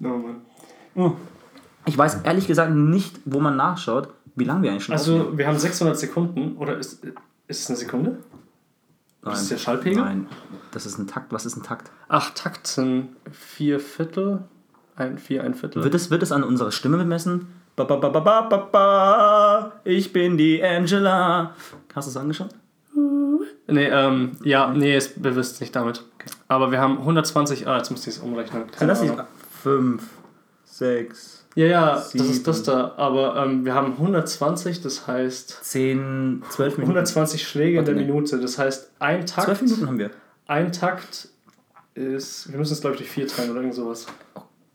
[0.02, 0.08] Oh,
[0.96, 1.12] Mann.
[1.86, 5.46] Ich weiß ehrlich gesagt nicht, wo man nachschaut, wie lange wir eigentlich schon Also, wir
[5.46, 7.04] haben 600 Sekunden, oder ist,
[7.46, 8.18] ist es eine Sekunde?
[9.22, 9.34] Nein.
[9.34, 10.02] ist der Schallpegel?
[10.02, 10.26] Nein,
[10.70, 11.32] das ist ein Takt.
[11.32, 11.90] Was ist ein Takt?
[12.08, 14.40] Ach, Takt sind vier Viertel,
[14.96, 15.82] ein, vier, ein Viertel.
[15.84, 17.48] Wird es, wird es an unserer Stimme bemessen?
[17.76, 21.54] Ba, ba, ba, ba, ba, ba, ba, ich bin die Angela.
[21.94, 22.50] Hast du es angeschaut?
[23.66, 26.04] Nee, ähm, ja, nee, es bewusst nicht damit.
[26.48, 28.62] Aber wir haben 120, ah, jetzt müsste ich es umrechnen.
[28.62, 29.26] Sind Keine das die Ahnung.
[29.62, 30.02] 5,
[30.72, 32.30] 6, Ja, ja, das Sieben.
[32.30, 32.94] ist das da.
[32.96, 36.92] Aber ähm, wir haben 120, das heißt 10, 12 Minuten?
[36.92, 38.12] 120 Schläge in der Warte, nee.
[38.12, 38.40] Minute.
[38.40, 40.10] Das heißt, ein Takt, 12 Minuten haben wir.
[40.46, 41.28] ein Takt
[41.94, 44.06] ist, wir müssen es glaube ich durch vier teilen oder irgend sowas.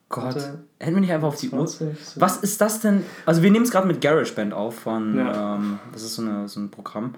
[0.09, 0.23] Gott.
[0.25, 0.63] Warte.
[0.79, 1.65] Hätten wir nicht einfach auf die Uhr.
[1.65, 2.21] 20, so.
[2.21, 3.03] Was ist das denn?
[3.25, 5.55] Also wir nehmen es gerade mit GarageBand auf von, Ja.
[5.55, 7.15] ähm, das ist so, eine, so ein Programm.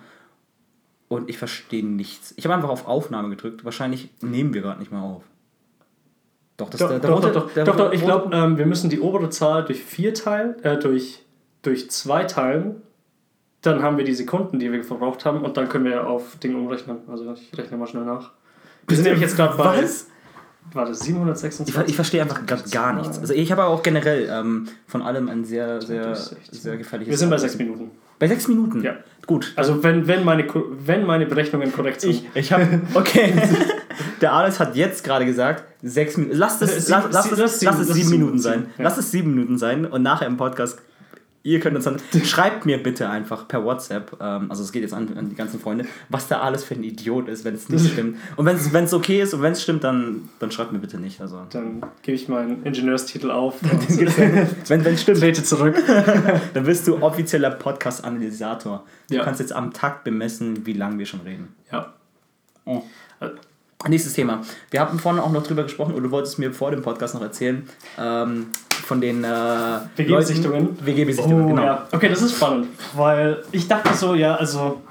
[1.09, 2.33] Und ich verstehe nichts.
[2.37, 3.65] Ich habe einfach auf Aufnahme gedrückt.
[3.65, 5.23] Wahrscheinlich nehmen wir gerade nicht mehr auf.
[6.57, 8.65] Doch, das Doch, der, der doch, doch, doch, der doch, doch, ich glaube, ähm, wir
[8.65, 11.23] müssen die obere Zahl durch vier teilen, äh, durch,
[11.61, 12.81] durch zwei teilen.
[13.61, 16.55] Dann haben wir die Sekunden, die wir verbraucht haben, und dann können wir auf Ding
[16.55, 16.97] umrechnen.
[17.07, 18.31] Also ich rechne mal schnell nach.
[18.87, 19.83] Wir sind nämlich jetzt gerade bei.
[19.83, 20.07] Was?
[20.73, 21.73] Warte, Ich, 726.
[21.73, 23.17] ver- ich verstehe einfach grad gar nichts.
[23.19, 26.37] Also ich habe auch generell ähm, von allem ein sehr, sehr, 16.
[26.51, 27.11] sehr gefährliches...
[27.11, 27.91] Wir sind bei sechs Minuten.
[28.19, 28.83] Bei sechs Minuten?
[28.83, 28.95] Ja.
[29.25, 29.53] Gut.
[29.55, 30.45] Also wenn, wenn, meine,
[30.85, 32.09] wenn meine Berechnungen korrekt sind.
[32.11, 32.81] Ich, ich habe...
[32.95, 33.33] Okay.
[34.21, 36.37] Der Alex hat jetzt gerade gesagt, sechs Minuten...
[36.37, 38.65] Lass es, Äh, lass, sieben- lass, es, lass sieben- lass es sieben Minuten sein.
[38.77, 40.79] Lass es sieben Minuten sein und nachher im Podcast
[41.43, 44.93] Ihr könnt uns dann, schreibt mir bitte einfach per WhatsApp, ähm, also es geht jetzt
[44.93, 47.87] an, an die ganzen Freunde, was da alles für ein Idiot ist, wenn es nicht
[47.93, 48.17] stimmt.
[48.35, 51.21] Und wenn es okay ist und wenn es stimmt, dann, dann schreibt mir bitte nicht.
[51.21, 51.43] Also.
[51.51, 53.55] Dann gebe ich meinen Ingenieurstitel auf.
[53.61, 55.81] wenn es stimmt, trete zurück.
[56.53, 58.83] dann bist du offizieller Podcast-Analysator.
[59.09, 59.23] Du Ja.
[59.23, 61.55] kannst jetzt am Takt bemessen, wie lange wir schon reden.
[61.71, 61.93] Ja.
[62.65, 62.83] Oh.
[63.85, 64.41] Nächstes Thema.
[64.71, 67.21] Wir haben vorhin auch noch drüber gesprochen, oder du wolltest mir vor dem Podcast noch
[67.21, 69.27] erzählen, ähm, von den äh,
[69.95, 70.69] WG-Besichtigungen?
[70.69, 71.61] Leuten- WG-Besichtigungen, Oh, genau.
[71.63, 71.87] ja.
[71.91, 74.81] Okay, das ist spannend, weil ich dachte so, ja, also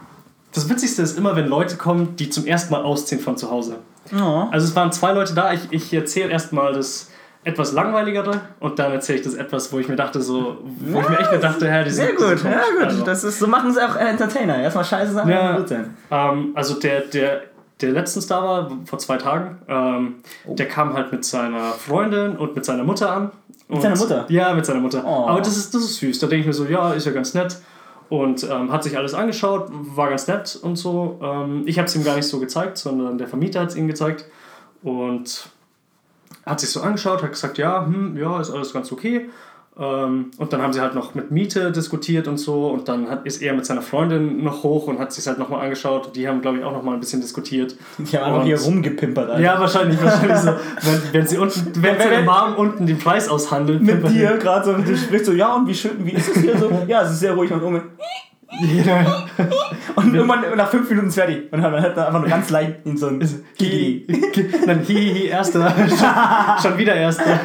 [0.54, 3.76] das Witzigste ist immer, wenn Leute kommen, die zum ersten Mal ausziehen von zu Hause.
[4.14, 4.44] Oh.
[4.52, 5.52] Also es waren zwei Leute da.
[5.52, 7.10] Ich, ich erzähle erstmal das
[7.42, 11.08] etwas langweiligere und dann erzähle ich das etwas, wo ich mir dachte, so, wo ich
[11.08, 12.66] mir echt dachte, ja, die sind Sehr gut, ja komisch.
[12.78, 12.84] gut.
[12.84, 14.58] Also, Das ist, so machen sie auch Entertainer.
[14.62, 15.56] Erstmal scheiße sagen, Ja.
[15.56, 15.96] gut sein.
[16.10, 17.42] ähm, also der, der,
[17.80, 20.14] der letztens da war, vor zwei Tagen, ähm,
[20.46, 20.54] Oh.
[20.54, 23.30] der kam halt mit seiner Freundin und mit seiner Mutter an.
[23.68, 24.24] Und seiner Mutter?
[24.28, 25.02] Ja, mit seiner Mutter.
[25.04, 25.26] Oh.
[25.28, 26.18] Aber das ist, das ist süß.
[26.20, 27.58] Da denke ich mir so, ja, ist ja ganz nett.
[28.08, 31.18] Und ähm, hat sich alles angeschaut, war ganz nett und so.
[31.22, 33.88] Ähm, ich habe es ihm gar nicht so gezeigt, sondern der Vermieter hat es ihm
[33.88, 34.26] gezeigt.
[34.82, 35.50] Und
[36.46, 39.28] hat sich so angeschaut, hat gesagt, ja, hm, ja, ist alles ganz okay.
[39.78, 42.68] Ähm, und dann haben sie halt noch mit Miete diskutiert und so.
[42.68, 45.62] Und dann hat, ist er mit seiner Freundin noch hoch und hat sich halt nochmal
[45.64, 46.16] angeschaut.
[46.16, 47.76] Die haben, glaube ich, auch nochmal ein bisschen diskutiert.
[47.98, 49.28] Die haben einfach hier rumgepimpert.
[49.28, 49.42] Alter.
[49.42, 50.50] Ja, wahrscheinlich, wahrscheinlich so.
[50.82, 53.82] Wenn, wenn sie unten, wenn, Wenn- wenn Mom unten den Preis aushandelt.
[53.82, 56.56] Mit dir gerade so, du sprichst so, ja, und wie schön, wie ist es hier
[56.58, 56.70] so?
[56.86, 57.80] Ja, es ist sehr ruhig und um.
[58.60, 59.26] Ja.
[59.96, 61.52] Und irgendwann nach fünf Minuten ist fertig.
[61.52, 63.20] Und dann hat er einfach nur ganz leicht in so ein
[63.58, 64.06] Hihi.
[64.66, 65.74] Dann hihihi, erster.
[65.88, 67.40] schon, schon wieder erster.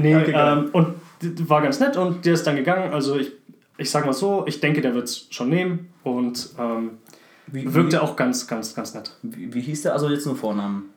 [0.00, 0.94] Nee, ähm, und
[1.48, 2.92] war ganz nett und der ist dann gegangen.
[2.92, 3.32] Also ich,
[3.78, 6.98] ich sag mal so, ich denke, der wird es schon nehmen und ähm,
[7.46, 9.16] Wie, wirkte auch ganz, ganz, ganz nett.
[9.22, 9.92] wie, wie hieß der?
[9.92, 10.90] Also jetzt nur Vornamen.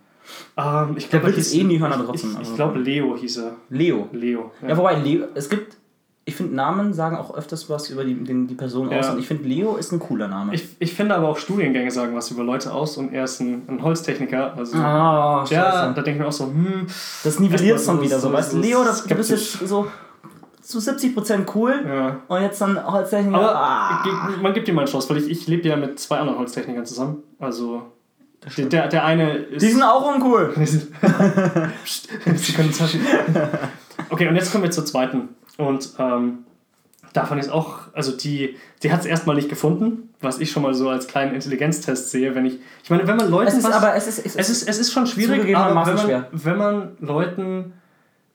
[0.57, 2.31] Ähm, ich glaube, es eh nie hören, aber trotzdem.
[2.31, 3.55] Ich, ich Also- glaube, Leo hieß er.
[3.69, 4.09] Leo.
[4.11, 4.51] Leo.
[4.67, 5.77] Ja, wobei, Leo, es gibt,
[6.27, 9.05] ich finde, Namen sagen auch öfters was über die, den, die Person aus.
[9.05, 9.11] Ja.
[9.13, 10.55] Und ich finde, Leo ist ein cooler Name.
[10.55, 13.61] Ich, ich finde aber auch Studiengänge sagen was über Leute aus und er ist ein,
[13.67, 14.57] ein Holztechniker.
[14.57, 15.53] Also, ah, scheiße.
[15.53, 16.87] ja, da denke ich mir auch so, hm,
[17.23, 18.57] Das nivelliert es dann wieder so, so- weißt du?
[18.57, 19.87] Leo, das, du bist jetzt so
[20.61, 22.17] zu 70% cool ja.
[22.27, 23.37] und jetzt dann Holztechniker.
[23.37, 24.03] Aber ah.
[24.41, 26.87] man gibt ihm mal eine Chance, weil ich, ich lebe ja mit zwei anderen Holztechnikern
[26.87, 27.21] zusammen.
[27.37, 27.83] Also
[28.57, 29.61] der, der, der eine ist.
[29.61, 30.53] Die sind auch uncool.
[30.65, 33.01] Sie können es haschen.
[34.09, 35.29] Okay, und jetzt kommen wir zur zweiten.
[35.57, 36.45] Und ähm,
[37.13, 40.73] davon ist auch, also die, die hat es erstmal nicht gefunden, was ich schon mal
[40.73, 42.59] so als kleinen Intelligenztest sehe, wenn ich.
[42.83, 43.73] Ich meine, wenn man Leuten Es ist was.
[43.73, 46.27] aber, es ist, es es ist, es ist schon schwierig, aber wenn man, schwer.
[46.31, 47.73] wenn man Leuten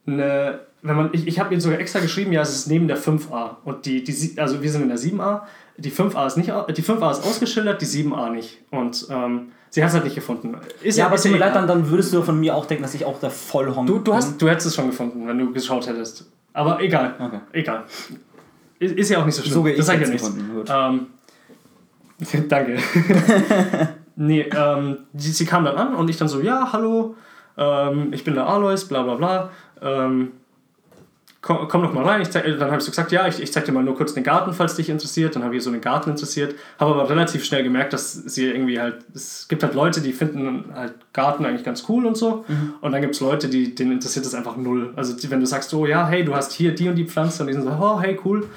[0.05, 0.59] eine.
[0.83, 3.57] Wenn man, ich ich habe ihnen sogar extra geschrieben, ja, es ist neben der 5a.
[3.63, 5.41] Und die, die, also wir sind in der 7a.
[5.77, 8.57] Die 5a ist, nicht, die 5a ist ausgeschildert, die 7a nicht.
[8.71, 10.57] Und ähm, sie hat es halt nicht gefunden.
[10.81, 12.81] Ist ja, aber ist tut mir leid, dann, dann würdest du von mir auch denken,
[12.81, 15.53] dass ich auch der Vollhonk Du, du, hast, du hättest es schon gefunden, wenn du
[15.53, 16.25] geschaut hättest.
[16.53, 17.15] Aber egal.
[17.19, 17.39] Okay.
[17.53, 17.83] Egal.
[18.79, 19.67] Ist, ist ja auch nicht so schlimm.
[19.67, 20.35] Ich das sagt ja nichts.
[20.35, 20.69] gut.
[20.69, 21.07] Ähm,
[22.49, 22.77] danke.
[24.15, 27.15] nee, ähm, sie, sie kam dann an und ich dann so, ja, hallo,
[27.57, 29.49] ähm, ich bin der Alois, bla bla bla.
[29.81, 30.31] Ähm,
[31.41, 32.21] komm, komm noch mal rein.
[32.21, 34.13] Ich zeig, dann habe ich so gesagt, ja, ich, ich zeig dir mal nur kurz
[34.13, 35.35] den Garten, falls dich interessiert.
[35.35, 36.55] Dann habe ich so einen Garten interessiert.
[36.79, 40.71] Habe aber relativ schnell gemerkt, dass sie irgendwie halt, es gibt halt Leute, die finden
[40.73, 42.45] halt Garten eigentlich ganz cool und so.
[42.47, 42.75] Mhm.
[42.81, 44.93] Und dann gibt es Leute, die, denen interessiert das einfach null.
[44.95, 47.43] Also die, wenn du sagst, oh ja, hey, du hast hier die und die Pflanze
[47.43, 48.47] und die sind so, oh, hey, cool.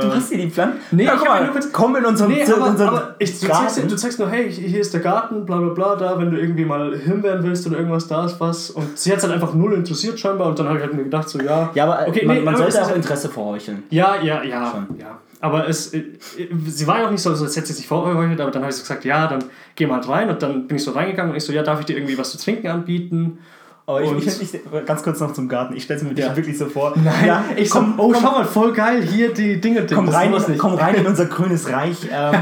[0.00, 0.80] Du hast hier die Pflanzen?
[0.90, 3.38] Nee, ja, ich guck mal, nur kurz- komm in unseren, Nee, aber, unseren aber ich,
[3.40, 3.88] du, zeigst, Garten.
[3.88, 6.64] du zeigst nur, hey, hier ist der Garten, bla bla bla, da, wenn du irgendwie
[6.64, 8.70] mal Himbeeren willst oder irgendwas, da ist was.
[8.70, 11.04] Und sie hat es halt einfach null interessiert scheinbar und dann habe ich halt mir
[11.04, 11.70] gedacht, so, ja.
[11.74, 13.82] Ja, aber Okay, man, nee, man aber sollte auch ja- Interesse vorheucheln.
[13.90, 14.98] Ja, ja, ja, Schon.
[14.98, 15.18] ja.
[15.40, 16.04] Aber es, äh,
[16.68, 18.70] sie war ja auch nicht so, so als hätte sie sich vorgeheuchelt, aber dann habe
[18.70, 19.42] ich so gesagt, ja, dann
[19.74, 21.80] geh mal halt rein und dann bin ich so reingegangen und ich so, ja, darf
[21.80, 23.38] ich dir irgendwie was zu trinken anbieten?
[23.86, 25.74] Aber ich, ich, ich, ganz kurz noch zum Garten.
[25.74, 26.36] Ich stelle es mir Ja.
[26.36, 26.94] wirklich so vor.
[26.96, 29.84] Nein, ja, ich so, komm, oh, komm, schau mal, voll geil, hier die Dinge.
[29.92, 32.08] komm, rein, komm rein in unser grünes Reich.
[32.12, 32.34] Ähm,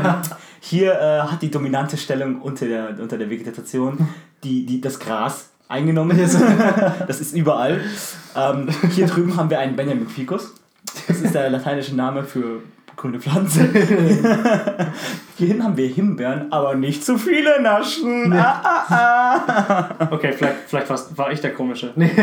[0.60, 4.08] hier äh, hat die dominante Stellung unter der, unter der Vegetation
[4.44, 6.18] die, die, das Gras eingenommen.
[7.08, 7.80] das ist überall.
[8.36, 10.52] Ähm, hier drüben haben wir einen Benjamin Ficus.
[11.08, 12.62] Das ist der lateinische Name für
[13.00, 13.66] grüne Pflanze.
[15.36, 18.30] Hier hinten haben wir Himbeeren, aber nicht zu viele naschen.
[18.32, 20.08] Ah, ah, ah.
[20.10, 21.92] Okay, vielleicht, vielleicht war ich der Komische.
[21.96, 22.10] Nee.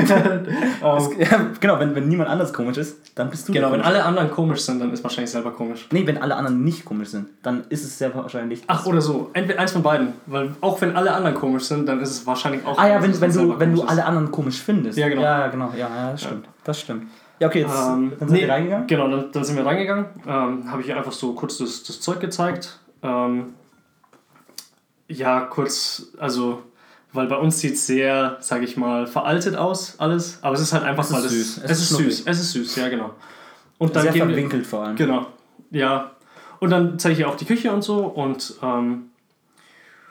[0.83, 4.03] Ähm, Ja, genau, wenn, wenn niemand anders komisch ist, dann bist du genau, wenn alle
[4.03, 5.87] anderen komisch sind, dann ist wahrscheinlich selber komisch.
[5.91, 8.63] Nee, wenn alle anderen nicht komisch sind, dann ist es sehr wahrscheinlich.
[8.67, 9.31] Ach, oder so.
[9.33, 10.13] Entweder eins von beiden.
[10.27, 12.77] Weil auch wenn alle anderen komisch sind, dann ist es wahrscheinlich auch.
[12.77, 14.97] Ah ja, wenn, wenn, selber du, wenn du alle anderen komisch findest.
[14.97, 15.23] Ja, genau.
[15.23, 15.73] Ja, ja, genau.
[15.75, 16.45] Ja, ja das stimmt.
[16.63, 17.03] Das stimmt.
[17.39, 18.87] Ja, okay, jetzt Ähm, dann sind nee, wir reingegangen.
[18.87, 20.05] Genau, dann, dann sind wir reingegangen.
[20.27, 22.79] Ähm, Habe ich einfach so kurz das, das Zeug gezeigt.
[23.03, 23.53] Ähm,
[25.07, 26.63] ja, kurz, also,
[27.13, 30.39] weil bei uns sieht es sehr, sage ich mal, veraltet aus, alles.
[30.41, 31.31] Aber es ist halt einfach Es ist mal das.
[31.31, 31.57] süß.
[31.63, 32.23] Es, ist süß.
[32.25, 33.11] Es ist süß, ja, genau.
[33.77, 34.95] Und dann Sehr wir- verwinkelt vor allem.
[34.95, 35.27] Genau,
[35.71, 36.11] ja.
[36.59, 39.06] Und dann zeige ich ihr auch die Küche und so und ähm, äh,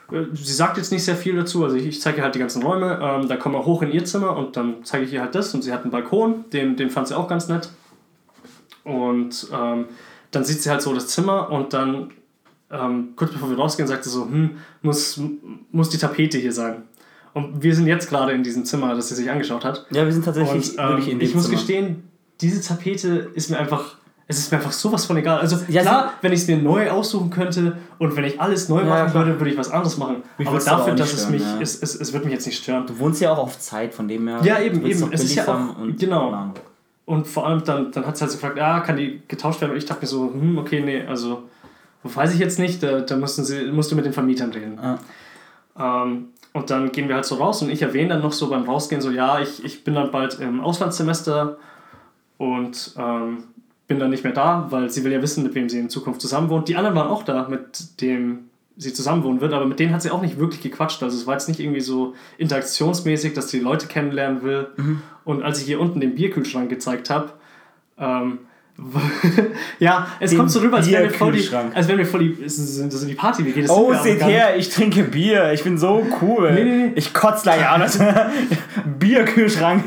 [0.09, 2.63] sie sagt jetzt nicht sehr viel dazu, also ich, ich zeige ihr halt die ganzen
[2.63, 5.35] Räume, ähm, dann kommen wir hoch in ihr Zimmer und dann zeige ich ihr halt
[5.35, 7.69] das und sie hat einen Balkon, den, den fand sie auch ganz nett.
[8.83, 9.85] Und ähm,
[10.31, 12.11] dann sieht sie halt so das Zimmer und dann
[12.71, 15.21] ähm, kurz bevor wir rausgehen, sagt sie so, hm, muss,
[15.71, 16.83] muss die Tapete hier sein.
[17.33, 19.85] Und wir sind jetzt gerade in diesem Zimmer, das sie sich angeschaut hat.
[19.91, 21.57] Ja, wir sind tatsächlich Und ähm, wirklich in dem ich muss Zimmer.
[21.57, 22.03] gestehen,
[22.41, 23.97] diese Tapete ist mir einfach,
[24.29, 25.39] es ist mir einfach sowas von egal.
[25.39, 28.81] Also Ja, klar, wenn ich es mir neu aussuchen könnte und wenn ich alles neu
[28.81, 29.25] Ja, machen klar.
[29.25, 30.17] würde, würde ich was anderes machen.
[30.37, 31.61] Mich aber dafür, dass es stören, mich, ja.
[31.61, 32.85] es, es, es wird mich jetzt nicht stören.
[32.85, 34.39] Du wohnst ja auch auf Zeit, von dem her.
[34.43, 35.11] Ja, eben, eben.
[35.13, 36.31] Es ist ja auch- und genau.
[36.31, 36.53] Ahnung.
[37.05, 39.71] Und vor allem dann, dann hat sie halt so gefragt, ja, kann die getauscht werden?
[39.71, 41.43] Und ich dachte mir so, hm, okay, nee, also
[42.03, 44.77] weiß ich jetzt nicht, da, da mussten sie, musst du mit den Vermietern reden.
[44.79, 44.97] Ah.
[45.79, 48.63] Ähm, und dann gehen wir halt so raus und ich erwähne dann noch so beim
[48.63, 51.57] Rausgehen so, ja, ich, ich bin dann bald im Auslandssemester
[52.37, 53.43] und ähm,
[53.87, 56.21] bin dann nicht mehr da, weil sie will ja wissen, mit wem sie in Zukunft
[56.21, 56.67] zusammen wohnt.
[56.67, 60.01] Die anderen waren auch da, mit dem sie zusammen wohnen wird, aber mit denen hat
[60.01, 61.01] sie auch nicht wirklich gequatscht.
[61.01, 64.67] Also es war jetzt nicht irgendwie so interaktionsmäßig, dass sie die Leute kennenlernen will.
[65.23, 67.31] Und als ich hier unten den Bierkühlschrank gezeigt habe,
[67.97, 68.39] ähm,
[69.79, 72.19] ja, es Den kommt so rüber, als wären wir voll die, als wären wir voll
[72.19, 73.43] die, es ist so die Party.
[73.43, 75.51] Wir gehen das Oh, sind seht her, ich trinke Bier.
[75.51, 76.51] Ich bin so cool.
[76.53, 76.91] Nee, nee, nee.
[76.95, 77.83] Ich kotze gleich an.
[78.99, 79.83] Bierkühlschrank.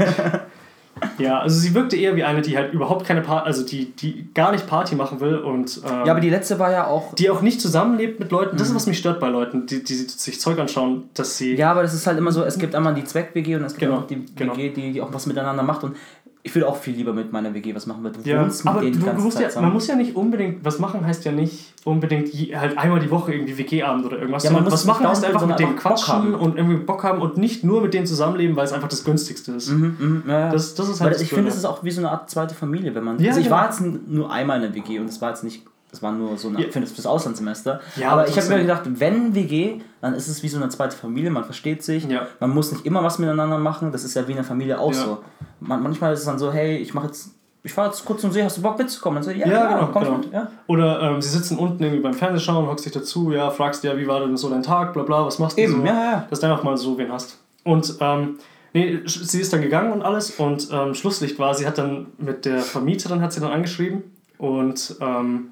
[1.19, 4.29] Ja, also sie wirkte eher wie eine, die halt überhaupt keine Party, also die, die
[4.35, 7.15] gar nicht Party machen will und ähm, Ja, aber die letzte war ja auch.
[7.15, 8.57] die auch nicht zusammenlebt mit Leuten.
[8.57, 11.55] Das ist, was mich stört bei Leuten, die, die sich Zeug anschauen, dass sie.
[11.57, 13.81] Ja, aber das ist halt immer so, es gibt einmal die Zweck-WG und es gibt
[13.91, 14.57] Genau, auch die genau.
[14.57, 15.85] WG, die, die auch was miteinander macht.
[15.85, 15.97] Und
[16.43, 18.73] ich würde auch viel lieber mit meiner WG was machen, weil du Ja, wohnst mit
[18.73, 21.33] aber denen du, die ganze ja, man muss ja nicht unbedingt, was machen heißt ja
[21.33, 24.45] nicht unbedingt je, halt einmal die Woche irgendwie WG-Abend oder irgendwas.
[24.45, 26.35] Ja, man muss was machen heißt einfach mit denen quatschen haben.
[26.35, 29.53] und irgendwie Bock haben und nicht nur mit denen zusammenleben, weil es einfach das günstigste
[29.53, 29.69] ist.
[29.69, 30.51] Mhm, mhm, ja, ja.
[30.51, 32.31] Das, das ist Weil halt das ich finde, das ist auch wie so eine Art
[32.31, 33.19] zweite Familie, wenn man.
[33.19, 33.57] Ja, also ich genau.
[33.57, 35.65] war jetzt nur einmal in der WG und es war jetzt nicht.
[35.91, 36.71] Das war nur so eine, Ja.
[36.71, 37.81] für das fürs Auslandssemester.
[37.97, 40.97] Ja, aber ich habe mir gedacht, wenn WG, dann ist es wie so eine zweite
[40.97, 42.27] Familie, man versteht sich, Ja.
[42.39, 45.19] man muss nicht immer was miteinander machen, das ist ja wie eine Familie auch so.
[45.61, 47.31] Man, manchmal ist es dann so, hey, ich mache jetzt,
[47.63, 49.17] ich fahre jetzt kurz zum See, hast du Bock mitzukommen?
[49.17, 50.17] Dann so, ja, Ja, genau, komm genau.
[50.19, 50.49] mit, ja.
[50.69, 54.07] Oder ähm, sie sitzen unten irgendwie beim Fernsehschauen, hockst dich dazu, ja, fragst ja, wie
[54.07, 55.85] war denn so dein Tag, bla bla, was machst du Eben, so?
[55.87, 56.27] ja, ja.
[56.31, 57.39] Dass du einfach mal so wen hast.
[57.65, 58.39] Und ähm,
[58.73, 62.45] nee, sie ist dann gegangen und alles und ähm, Schlusslicht war, sie hat dann mit
[62.47, 64.05] der Vermieterin hat sie dann angeschrieben
[64.39, 65.49] und ähm,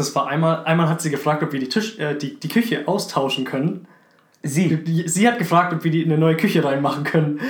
[0.00, 2.82] das war einmal, einmal hat sie gefragt, ob wir die, Tisch, äh, die, die Küche
[2.86, 3.86] austauschen können.
[4.42, 4.76] Sie.
[4.82, 7.40] Die, sie hat gefragt, ob wir die in eine neue Küche reinmachen können.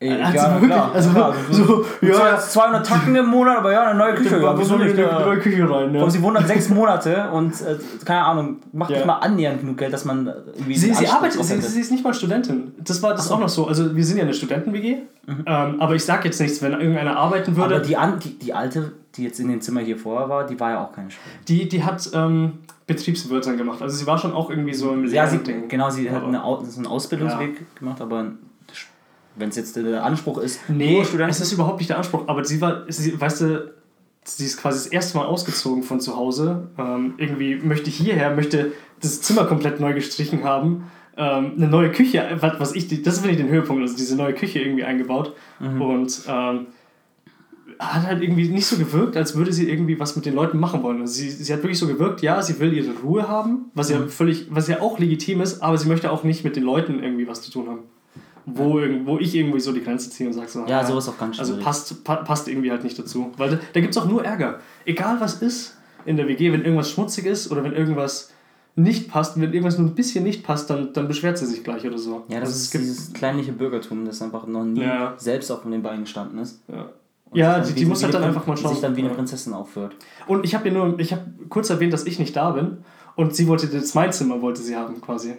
[0.00, 1.34] Ey, Hat sie ja, wirklich- klar, also, klar.
[1.50, 4.38] so, Ja, ja, 200 Tacken im Monat, aber ja, eine neue Küche.
[4.42, 4.98] Ja, wieso eine nicht?
[4.98, 5.94] äh, neue Küche rein.
[5.94, 6.02] Ja.
[6.02, 8.96] Aber sie wohnen dann sechs Monate und äh, keine Ahnung, macht Ja.
[8.96, 10.74] nicht mal annähernd genug Geld, dass man äh, irgendwie.
[10.76, 12.74] Sie, sie arbeitet, sie, sie ist nicht mal Studentin.
[12.82, 13.66] Das war das ist auch noch so.
[13.68, 14.96] Also wir sind ja eine Studenten-WG.
[15.28, 17.76] Ähm, aber ich sag jetzt nichts, wenn irgendeiner arbeiten würde.
[17.78, 17.94] Mhm.
[17.96, 20.70] aber die, die, die alte, die jetzt in dem Zimmer hier vorher war, die war
[20.70, 21.44] ja auch keine Studentin.
[21.46, 23.80] die, die hat ähm, Betriebswirtin gemacht.
[23.80, 26.78] Also sie war schon auch irgendwie so im Ja, sie, genau, sie hat eine, so
[26.78, 28.32] einen Ausbildungsweg gemacht, aber
[29.36, 32.24] wenn es jetzt der Anspruch ist, Nee, es ist überhaupt nicht der Anspruch.
[32.28, 33.74] Aber sie war, sie, weißt du,
[34.24, 36.68] sie ist quasi das erste Mal ausgezogen von zu Hause.
[36.78, 38.72] Ähm, irgendwie möchte hierher, möchte
[39.02, 40.90] das Zimmer komplett neu gestrichen haben.
[41.16, 44.34] Ähm, eine neue Küche, was, was ich, das finde ich den Höhepunkt, also diese neue
[44.34, 45.34] Küche irgendwie eingebaut.
[45.60, 45.82] Mhm.
[45.82, 46.66] Und ähm,
[47.78, 50.82] hat halt irgendwie nicht so gewirkt, als würde sie irgendwie was mit den Leuten machen
[50.82, 51.00] wollen.
[51.00, 53.94] Also sie, sie hat wirklich so gewirkt, ja, sie will ihre Ruhe haben, was Mhm.
[53.94, 57.02] ja völlig, was ja auch legitim ist, aber sie möchte auch nicht mit den Leuten
[57.02, 57.80] irgendwie was zu tun haben.
[58.46, 61.16] Wo, wo ich irgendwie so die Grenze ziehe und sage so, ja, ah, sowas auch
[61.18, 61.64] ganz also schwierig.
[61.64, 63.32] passt, pa passt irgendwie halt nicht dazu.
[63.38, 64.60] Weil da, da gibt es auch nur Ärger.
[64.84, 68.30] Egal was ist in der WG, wenn irgendwas schmutzig ist oder wenn irgendwas
[68.76, 71.86] nicht passt, wenn irgendwas nur ein bisschen nicht passt, dann, dann beschwert sie sich gleich
[71.86, 72.24] oder so.
[72.28, 75.14] ja, das Also ist dieses kleinliche Bürgertum, das einfach noch nie Ja.
[75.16, 76.60] selbst auf den Beinen gestanden ist.
[76.70, 76.90] ja.
[77.34, 78.70] Und Ja, sich die, die muss halt dann eine- einfach mal schauen.
[78.72, 79.10] sich dann wie eine.
[79.10, 79.94] Prinzessin aufführt.
[80.26, 82.78] Und ich habe ihr nur, ich habe kurz erwähnt, dass ich nicht da bin
[83.16, 85.34] und sie wollte jetzt mein Zimmer wollte sie haben quasi.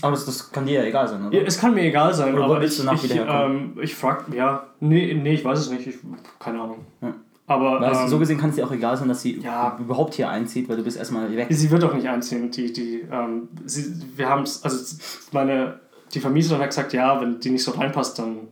[0.00, 1.36] Aber das, das kann dir ja egal sein, oder?
[1.38, 4.66] Ja, es kann mir egal sein, Oder aber ich, du ich, ähm, ich frag, ja,
[4.80, 5.96] nee, nee, ich weiß es nicht, ich,
[6.40, 6.78] keine Ahnung.
[7.00, 7.14] Ja.
[7.46, 9.76] Aber Weil ähm, so gesehen kann es dir auch egal sein, dass sie Ja.
[9.78, 11.46] überhaupt hier einzieht, weil du bist erstmal weg.
[11.50, 12.50] Sie wird auch nicht einziehen.
[12.50, 14.96] Die, die, ähm, sie, wir haben es, also
[15.32, 15.78] meine,
[16.14, 18.48] die Vermieterin hat gesagt, ja, wenn die nicht so reinpasst, dann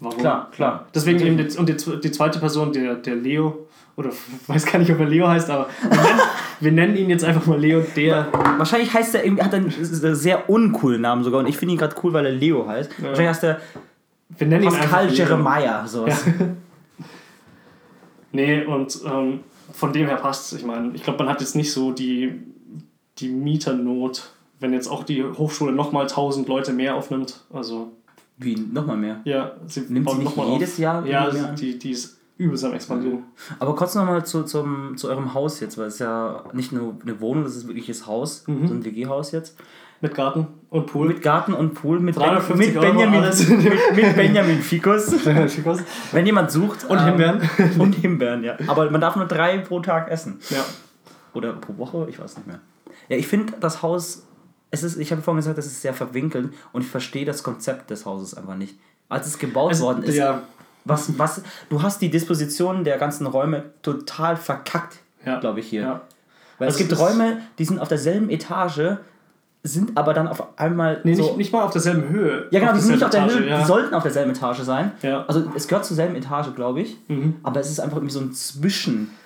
[0.00, 0.18] warum?
[0.18, 0.86] Klar, klar.
[0.94, 4.78] Deswegen eben, die, und die, die zweite Person, der, der Leo, oder ich weiß gar
[4.78, 6.20] nicht, ob er Leo heißt, aber wir nennen,
[6.60, 10.14] wir nennen ihn jetzt einfach mal Leo, der, Wahrscheinlich heißt er irgendwie, hat er einen
[10.14, 13.02] sehr uncoolen Namen sogar und ich finde ihn gerade cool, weil er Leo heißt.
[13.02, 13.60] Wahrscheinlich heißt er
[14.36, 15.14] wir nennen ihn Pascal Leo.
[15.14, 16.24] Jeremiah, sowas.
[18.30, 19.40] Nee, und ähm,
[19.72, 20.58] von dem her passt es.
[20.58, 22.38] Ich meine, ich glaube, man hat jetzt nicht so die,
[23.18, 27.40] die Mieternot, wenn jetzt auch die Hochschule nochmal 1000 Leute mehr aufnimmt.
[27.50, 27.92] Also,
[28.38, 29.20] Wie, nochmal mehr.
[29.24, 33.24] ja, sie Nimmt sie nicht jedes Jahr Ja, mehr die, die ist übelst am expandieren.
[33.58, 36.96] Aber kurz nochmal zu, zum, zu eurem Haus jetzt, weil es ist ja nicht nur
[37.02, 39.58] eine Wohnung, das ist wirklich das Haus, so ein WG-Haus jetzt.
[40.00, 41.08] Mit Garten und Pool.
[41.08, 45.12] Mit Garten und Pool, mit, 350 mit, Benjamin, mit, mit Benjamin Ficus.
[45.48, 45.80] Schickos.
[46.12, 46.84] Wenn jemand sucht.
[46.88, 47.40] Und Himbeeren.
[47.80, 48.56] Und Himbeeren, ja.
[48.68, 50.38] Aber man darf nur drei pro Tag essen.
[50.50, 50.64] ja.
[51.34, 52.60] Oder pro Woche, ich weiß nicht mehr.
[53.08, 54.27] Ja, ich finde das Haus,
[54.70, 57.90] es ist, ich habe vorhin gesagt, es ist sehr verwinkelt und ich verstehe das Konzept
[57.90, 58.76] des Hauses einfach nicht.
[59.08, 60.42] Als es gebaut Also, worden ist, ja.
[60.84, 65.40] was, was, du hast die Disposition der ganzen Räume total verkackt, Ja.
[65.40, 65.80] glaube ich hier.
[65.82, 66.00] Ja.
[66.58, 68.96] Weil Also es gibt es Räume, die sind auf derselben Etage,
[69.62, 71.22] sind aber dann auf einmal Nee, so...
[71.22, 72.46] nicht, nicht mal auf derselben Höhe.
[72.50, 74.58] ja, genau, die sind nicht auf der derselben Höhe, Etage, die sollten auf derselben Etage
[74.60, 74.92] sein.
[75.02, 75.24] Ja.
[75.26, 76.96] Also es gehört zur selben Etage, glaube ich.
[77.08, 77.36] Mhm.
[77.42, 78.32] Aber es ist einfach irgendwie so ein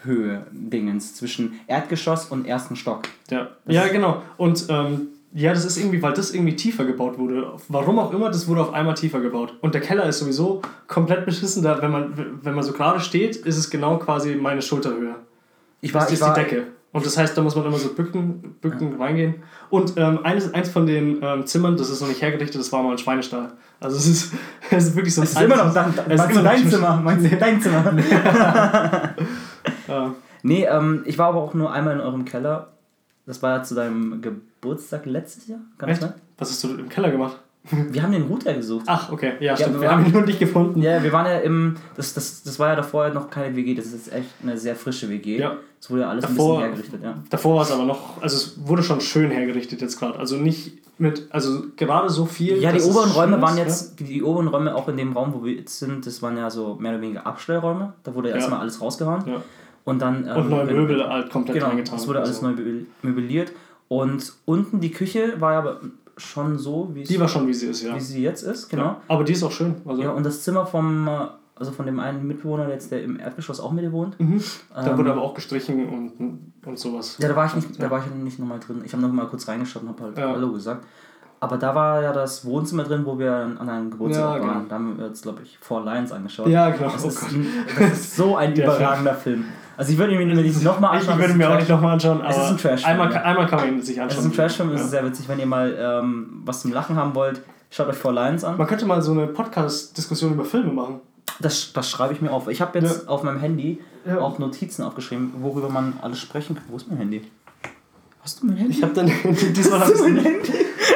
[0.04, 3.02] Zwischenhöhe-Dingens zwischen Erdgeschoss und ersten Stock.
[3.30, 4.22] Ja, ja genau.
[4.36, 7.52] Und ähm, ja, das ist irgendwie, weil das irgendwie tiefer gebaut wurde.
[7.68, 9.54] Warum auch immer, das wurde auf einmal tiefer gebaut.
[9.60, 11.62] Und der Keller ist sowieso komplett beschissen.
[11.62, 15.14] Da, wenn, man, wenn man so gerade steht, ist es genau quasi meine Schulterhöhe.
[15.80, 16.66] Ich Das war, ich ist war, die Decke.
[16.92, 19.36] Und das heißt, da muss man immer so bücken, bücken reingehen.
[19.70, 22.82] Und ähm, eines, eins von den ähm, Zimmern, das ist noch nicht hergerichtet, das war
[22.82, 23.52] mal ein Schweinestall.
[23.80, 24.32] Also es ist,
[24.70, 26.62] es ist wirklich so ein Es ist immer noch dein, es ist immer noch dein
[26.62, 27.00] ein- Zimmer.
[27.02, 27.94] Meinst du dein Zimmer?
[29.88, 30.14] Ja.
[30.42, 32.68] nee, ähm, ich war aber auch nur einmal in eurem Keller.
[33.26, 35.60] Das war ja zu deinem Geburtstag letztes Jahr.
[35.78, 36.08] Kann das Echt?
[36.08, 36.14] sein?
[36.38, 37.38] Was hast du im Keller gemacht?
[37.70, 38.86] Wir haben den Router gesucht.
[38.88, 39.34] Ach, okay.
[39.38, 39.74] Ja, stimmt.
[39.74, 40.82] wir Wir, haben ihn nur nicht gefunden.
[40.82, 41.76] Ja, wir waren ja im.
[41.94, 44.74] Das, das, das war ja davor noch keine WG, das ist jetzt echt eine sehr
[44.74, 45.38] frische WG.
[45.38, 45.56] Ja.
[45.80, 47.14] Es wurde ja alles Davor- ein bisschen hergerichtet, ja.
[47.30, 50.18] Davor war es aber noch, also es wurde schon schön hergerichtet jetzt gerade.
[50.18, 52.56] Also nicht mit, also gerade so viel.
[52.60, 55.44] Ja, die oberen Räume waren jetzt, die, die oberen Räume auch in dem Raum, wo
[55.44, 57.92] wir jetzt sind, das waren ja so mehr oder weniger Abstellräume.
[58.02, 58.34] Da wurde Ja.
[58.36, 59.22] erstmal alles rausgehauen.
[59.26, 59.40] Ja.
[59.84, 60.26] Und dann.
[60.26, 60.34] Ja.
[60.36, 61.98] Und ähm, neue Möbel halt komplett Genau, reingetan.
[61.98, 63.52] es wurde alles Also, neu möbliert.
[63.88, 65.80] Und unten die Küche war ja aber
[66.16, 67.94] schon so, wie, Die war schon, wie sie ist, ja.
[67.94, 68.82] wie sie jetzt ist, genau.
[68.84, 69.00] ja.
[69.08, 69.74] Aber die ist auch schön.
[69.86, 71.08] Also, Ja, und das Zimmer vom,
[71.56, 74.18] also von dem einen Mitbewohner, jetzt der im Erdgeschoss auch mit wohnt.
[74.20, 74.40] mhm.
[74.74, 77.16] Da Ähm, wurde aber auch gestrichen und, und sowas.
[77.18, 78.82] Ja, da war ich nicht, da war ich nicht nochmal drin.
[78.84, 80.28] Ich habe noch mal kurz reingeschaut und habe halt Ja.
[80.32, 80.84] Hallo gesagt.
[81.40, 84.58] Aber da war ja das Wohnzimmer drin, wo wir an einem Geburtstag Ja, waren.
[84.58, 84.68] genau.
[84.68, 86.46] Da haben wir jetzt, glaube ich, Four Lions angeschaut.
[86.46, 86.92] Ja, genau.
[86.92, 87.46] Das, Oh ist, ein,
[87.78, 89.46] das ist so ein Der überragender Film.
[89.76, 91.18] Also ich würde mir den nochmal Ich anschauen.
[91.18, 93.22] würde das mir auch nicht nochmal anschauen, aber Es ist ein Trash-Film, einmal, ja.
[93.22, 94.18] einmal kann man ihn sich Trash- anschauen.
[94.18, 94.84] Es ist ein Trashfilm, es Ja.
[94.84, 95.28] ist sehr witzig.
[95.28, 98.56] Wenn ihr mal ähm, was zum Lachen haben wollt, schaut euch Four Lions an.
[98.58, 101.00] Man könnte mal so eine Podcast-Diskussion über Filme machen.
[101.40, 102.48] Das, das schreibe ich mir auf.
[102.48, 103.08] Ich habe jetzt Ja.
[103.08, 104.18] auf meinem Handy Ja.
[104.18, 106.64] auch Notizen aufgeschrieben, worüber man alles sprechen kann.
[106.68, 107.22] Wo ist mein Handy?
[108.22, 108.76] Hast du mein Handy?
[108.76, 109.06] Ich habe dann
[109.56, 110.26] diesmal hab ich's nicht.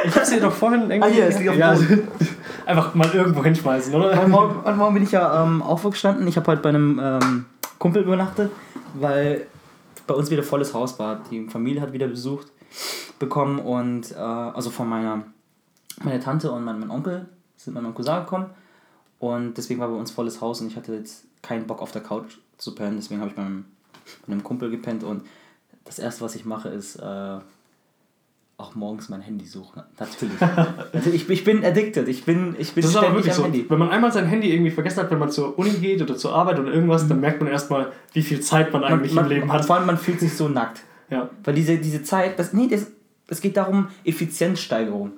[0.05, 1.01] Ich habe sie doch vorhin irgendwie.
[1.09, 1.75] Ah, hier, es liegt auf ja.
[2.65, 4.15] Einfach mal irgendwo hinschmeißen, oder?
[4.17, 6.27] Heute Morgen, heute Morgen bin ich ja ähm, aufgestanden.
[6.27, 7.45] Ich habe heute bei einem ähm,
[7.79, 8.51] Kumpel übernachtet,
[8.95, 9.47] weil
[10.05, 11.23] bei uns wieder volles Haus war.
[11.29, 12.47] Die Familie hat wieder besucht
[13.19, 15.23] bekommen und äh, also von meiner
[16.03, 18.51] meine Tante und mein, mein Onkel sind mit meinem Cousin gekommen
[19.19, 22.03] und deswegen war bei uns volles Haus und ich hatte jetzt keinen Bock auf der
[22.03, 25.25] Couch zu pennen, deswegen habe ich bei einem Kumpel gepennt und
[25.85, 27.39] das erste, was ich mache, ist äh,
[28.57, 29.83] auch morgens mein Handy suchen.
[29.99, 30.39] Natürlich.
[30.41, 32.07] Natürlich, ich, ich bin addicted.
[32.07, 33.43] Ich bin, ich bin Das ist aber ständig wirklich am so.
[33.43, 33.65] Handy.
[33.69, 36.33] Wenn man einmal sein Handy irgendwie vergessen hat, wenn man zur Uni geht oder zur
[36.33, 39.47] Arbeit oder irgendwas, dann merkt man erstmal, wie viel Zeit man eigentlich man, im Leben
[39.47, 39.65] man, hat.
[39.65, 40.81] Vor allem, man fühlt sich so nackt.
[41.09, 41.29] Ja.
[41.43, 42.87] Weil diese, diese Zeit, das, nee, das,
[43.27, 45.11] es geht darum, Effizienzsteigerung.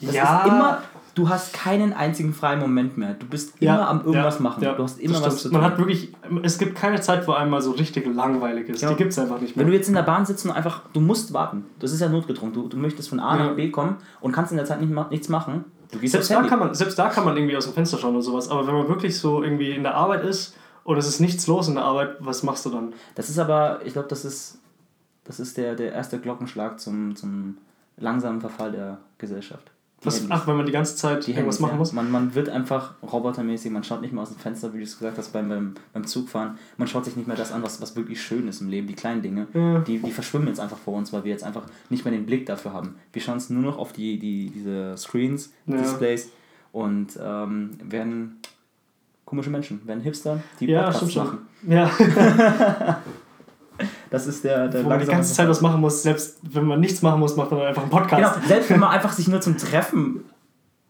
[0.00, 0.82] Das ja, ist immer,
[1.16, 3.14] du hast keinen einzigen freien Moment mehr.
[3.14, 4.62] Du bist immer ja, am irgendwas ja, machen.
[4.62, 5.58] ja, du hast immer was zu tun.
[5.58, 6.12] Man hat wirklich,
[6.42, 8.82] es gibt keine Zeit, wo einmal so richtig langweilig ist.
[8.82, 8.90] Ja.
[8.90, 9.64] Die gibt es einfach nicht mehr.
[9.64, 11.64] Wenn du jetzt in der Bahn sitzt und einfach, du musst warten.
[11.80, 12.52] Das ist ja notgedrungen.
[12.52, 15.28] Du, du möchtest von A nach B kommen und kannst in der Zeit nicht, nichts
[15.30, 15.64] machen.
[15.90, 18.14] Du gehst selbst, da kann man, selbst da kann man irgendwie aus dem Fenster schauen
[18.14, 18.50] oder sowas.
[18.50, 20.54] Aber wenn man wirklich so irgendwie in der Arbeit ist
[20.84, 22.92] und es ist nichts los in der Arbeit, was machst du dann?
[23.14, 24.58] Das ist aber, ich glaube, das ist,
[25.24, 27.56] das ist der, der erste Glockenschlag zum, zum
[27.96, 29.70] langsamen Verfall der Gesellschaft.
[30.06, 31.78] Was, ach, wenn man die ganze Zeit Die irgendwas Handys, machen ja.
[31.78, 31.92] muss?
[31.92, 34.98] Man, man wird einfach robotermäßig, man schaut nicht mehr aus dem Fenster, wie du es
[34.98, 36.58] gesagt hast, beim, beim, beim Zugfahren.
[36.76, 38.94] Man schaut sich nicht mehr das an, was, was wirklich schön ist im Leben, die
[38.94, 39.46] kleinen Dinge.
[39.52, 39.80] Ja.
[39.80, 42.46] Die, die verschwimmen jetzt einfach vor uns, weil wir jetzt einfach nicht mehr den Blick
[42.46, 42.94] dafür haben.
[43.12, 45.76] Wir schauen es nur noch auf die, die, diese Screens, Ja.
[45.76, 46.30] Displays
[46.72, 48.38] und ähm, werden
[49.24, 51.38] komische Menschen, werden Hipster, die Ja, Podcasts machen.
[51.66, 51.90] Ja,
[54.10, 56.80] Das ist der, der wo man die ganze Zeit was machen muss, selbst wenn man
[56.80, 58.34] nichts machen muss, macht man einfach einen Podcast.
[58.34, 60.24] Genau, selbst wenn man einfach sich nur zum Treffen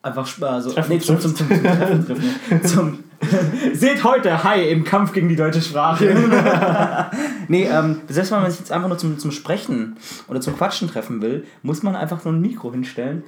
[0.06, 2.22] einfach also, Treffen nee, zum, zum, zum, zum Treffen trifft.
[2.50, 2.60] nee.
[2.62, 2.98] Zum,
[3.72, 7.10] seht heute Hi im Kampf gegen die deutsche Sprache.
[7.48, 9.96] nee, ähm, selbst wenn man sich jetzt einfach nur zum, zum Sprechen
[10.28, 13.24] oder zum Quatschen treffen will, muss man einfach so ein Mikro hinstellen,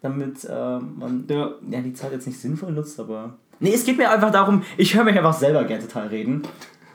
[0.00, 1.50] damit äh, man Ja.
[1.70, 3.34] ja, die Zeit jetzt nicht sinnvoll nutzt, aber.
[3.60, 6.42] Nee, es geht mir einfach darum, ich höre mich einfach selber gerne total reden.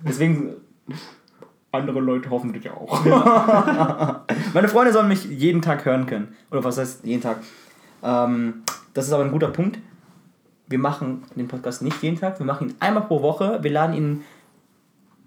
[0.05, 0.53] Deswegen.
[1.72, 3.03] Andere Leute hoffentlich auch.
[4.53, 6.36] Meine Freunde sollen mich jeden Tag hören können.
[6.49, 7.38] Oder was heißt jeden Tag?
[8.03, 8.63] Ähm,
[8.93, 9.78] das ist aber ein guter Punkt.
[10.68, 13.59] Wir machen den Podcast nicht jeden Tag, wir machen ihn einmal pro Woche.
[13.61, 14.24] Wir laden ihn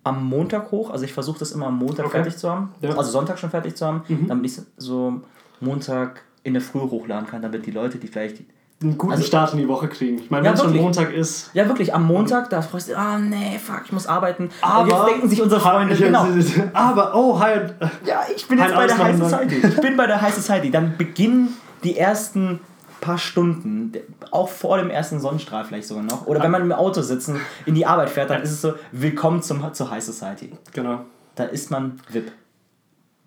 [0.04, 0.90] am Montag hoch.
[0.90, 2.16] Also ich versuche das immer am Montag Okay.
[2.16, 2.72] fertig zu haben.
[2.80, 2.90] Ja.
[2.96, 4.26] Also Sonntag schon fertig zu haben, Mhm.
[4.28, 5.20] damit ich so
[5.60, 8.42] Montag in der Früh hochladen kann, damit die Leute, die vielleicht.
[8.82, 10.18] Einen guten Also- Start in die Woche kriegen.
[10.20, 10.74] Ich meine, Ja, wenn es schon.
[10.76, 11.50] Montag ist.
[11.52, 14.48] Ja, wirklich, am Montag, da freust du ah nee, fuck, ich muss arbeiten.
[14.62, 16.26] Aber- Und jetzt denken sich unsere Freunde, genau.
[16.72, 17.60] Aber, oh, hi.
[18.06, 19.56] Ja, ich bin jetzt bei der High Society.
[19.66, 20.70] Ich bin bei der High Society.
[20.70, 21.54] Dann beginnen
[21.84, 22.60] die ersten
[23.02, 23.92] paar Stunden,
[24.30, 26.26] auch vor dem ersten Sonnenstrahl vielleicht sogar noch.
[26.26, 29.42] Oder wenn man im Auto sitzen, in die Arbeit fährt, dann ist es so, willkommen
[29.42, 30.52] zum, zur High Society.
[30.72, 31.00] Genau,
[31.34, 32.30] Da ist man VIP.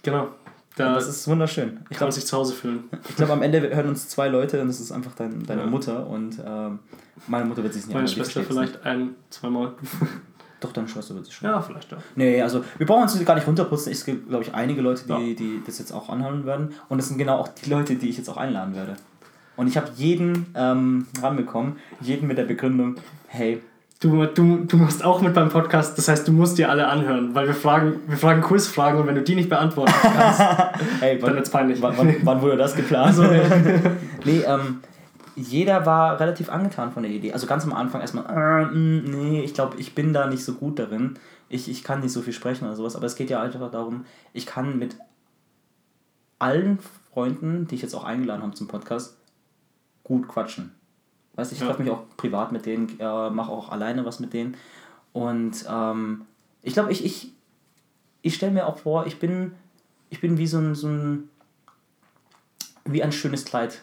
[0.04, 0.28] genau.
[0.76, 1.68] Da Und das ist wunderschön.
[1.68, 2.86] Ich kann man glaube, sich zu Hause fühlen.
[3.10, 5.68] ich glaub, am Ende hören uns zwei Leute und das ist einfach dein, deine Ja.
[5.68, 6.08] Mutter.
[6.08, 6.80] Und ähm,
[7.28, 9.74] meine Mutter wird sich nicht Meine Schwester vielleicht ein, zweimal.
[10.60, 11.50] Doch, deine Schwester wird sich schon.
[11.50, 11.98] Ja, vielleicht ja.
[12.16, 13.92] Nee, also wir brauchen uns gar nicht runterputzen.
[13.92, 15.20] Es gibt, glaube ich, einige Leute, die, Ja.
[15.36, 16.70] die das jetzt auch anhören werden.
[16.90, 18.96] Und das sind genau auch die Leute, die ich jetzt auch einladen werde.
[19.56, 22.96] Und ich habe jeden ähm, ranbekommen, jeden mit der Begründung,
[23.28, 23.62] hey,
[24.04, 27.34] Du, du, du machst auch mit beim Podcast, das heißt, du musst dir alle anhören,
[27.34, 30.42] weil wir fragen, wir fragen Quizfragen und wenn du die nicht beantworten kannst,
[31.00, 31.82] hey, dann wird's peinlich.
[31.82, 33.18] Wann, wann, wann wurde das geplant?
[33.18, 33.24] Also,
[34.26, 34.82] nee, ähm,
[35.38, 37.32] jeder war relativ angetan von der Idee.
[37.32, 40.56] Also ganz am Anfang erstmal, äh, mh, nee, ich glaube, ich bin da nicht so
[40.56, 41.14] gut darin.
[41.48, 42.98] Ich, ich kann nicht so viel sprechen oder sowas.
[42.98, 44.98] Aber es geht ja einfach darum, ich kann mit
[46.40, 46.80] allen
[47.14, 49.16] Freunden, die ich jetzt auch eingeladen habe zum Podcast,
[50.04, 50.76] gut quatschen.
[51.36, 51.68] Weißt du, ich Ja.
[51.68, 54.56] treffe mich auch privat mit denen, äh, mache auch alleine was mit denen.
[55.14, 56.26] Und ähm,
[56.62, 57.32] ich glaube, ich, ich,
[58.22, 59.54] ich stelle mir auch vor, ich bin,
[60.10, 61.30] ich bin wie so ein, so ein,
[62.86, 63.82] wie ein schönes Kleid.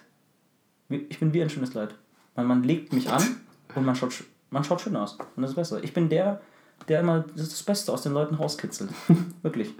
[0.88, 1.94] Ich bin wie ein schönes Kleid.
[2.36, 3.22] Man, man legt mich an
[3.74, 5.14] und man schaut, sch- man schaut schön aus.
[5.36, 5.82] Und das ist besser.
[5.84, 6.40] Ich bin der,
[6.88, 8.90] der immer das Beste aus den Leuten rauskitzelt.
[9.42, 9.74] Wirklich.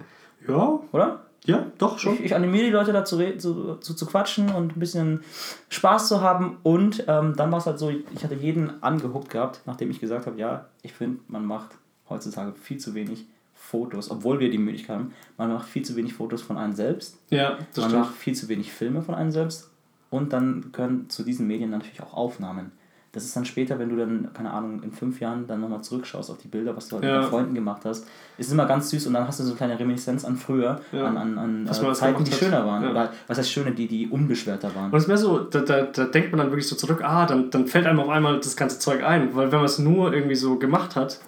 [0.47, 1.25] ja, Oder?
[1.45, 2.15] Ja, doch schon.
[2.15, 5.21] Ich, ich animiere die Leute dazu zu, zu, zu quatschen und ein bisschen
[5.69, 6.57] Spaß zu haben.
[6.63, 10.27] Und ähm, dann war es halt so, ich hatte jeden angehuckt gehabt, nachdem ich gesagt
[10.27, 11.71] habe, ja, ich finde, man macht
[12.09, 13.25] heutzutage viel zu wenig
[13.55, 17.17] Fotos, obwohl wir die Möglichkeit haben, man macht viel zu wenig Fotos von einem selbst.
[17.29, 18.05] Ja, das man stimmt.
[18.05, 19.69] macht viel zu wenig Filme von einem selbst.
[20.09, 22.71] Und dann können zu diesen Medien natürlich auch Aufnahmen.
[23.13, 26.31] Das ist dann später, wenn du dann, keine Ahnung, in fünf Jahren dann nochmal zurückschaust
[26.31, 27.11] auf die Bilder, was du halt Ja.
[27.11, 28.07] mit deinen Freunden gemacht hast,
[28.37, 31.05] ist immer ganz süß und dann hast du so eine kleine Reminiszenz an früher, Ja.
[31.07, 32.39] an, an, an äh, Zeiten, die hat.
[32.39, 32.83] schöner waren.
[32.83, 32.91] Ja.
[32.91, 34.91] Oder was heißt schöne, die, die unbeschwerter waren.
[34.91, 37.25] Und es ist mehr so, da, da, da denkt man dann wirklich so zurück, ah,
[37.25, 39.35] dann, dann fällt einem auf einmal das ganze Zeug ein.
[39.35, 41.19] Weil wenn man es nur irgendwie so gemacht hat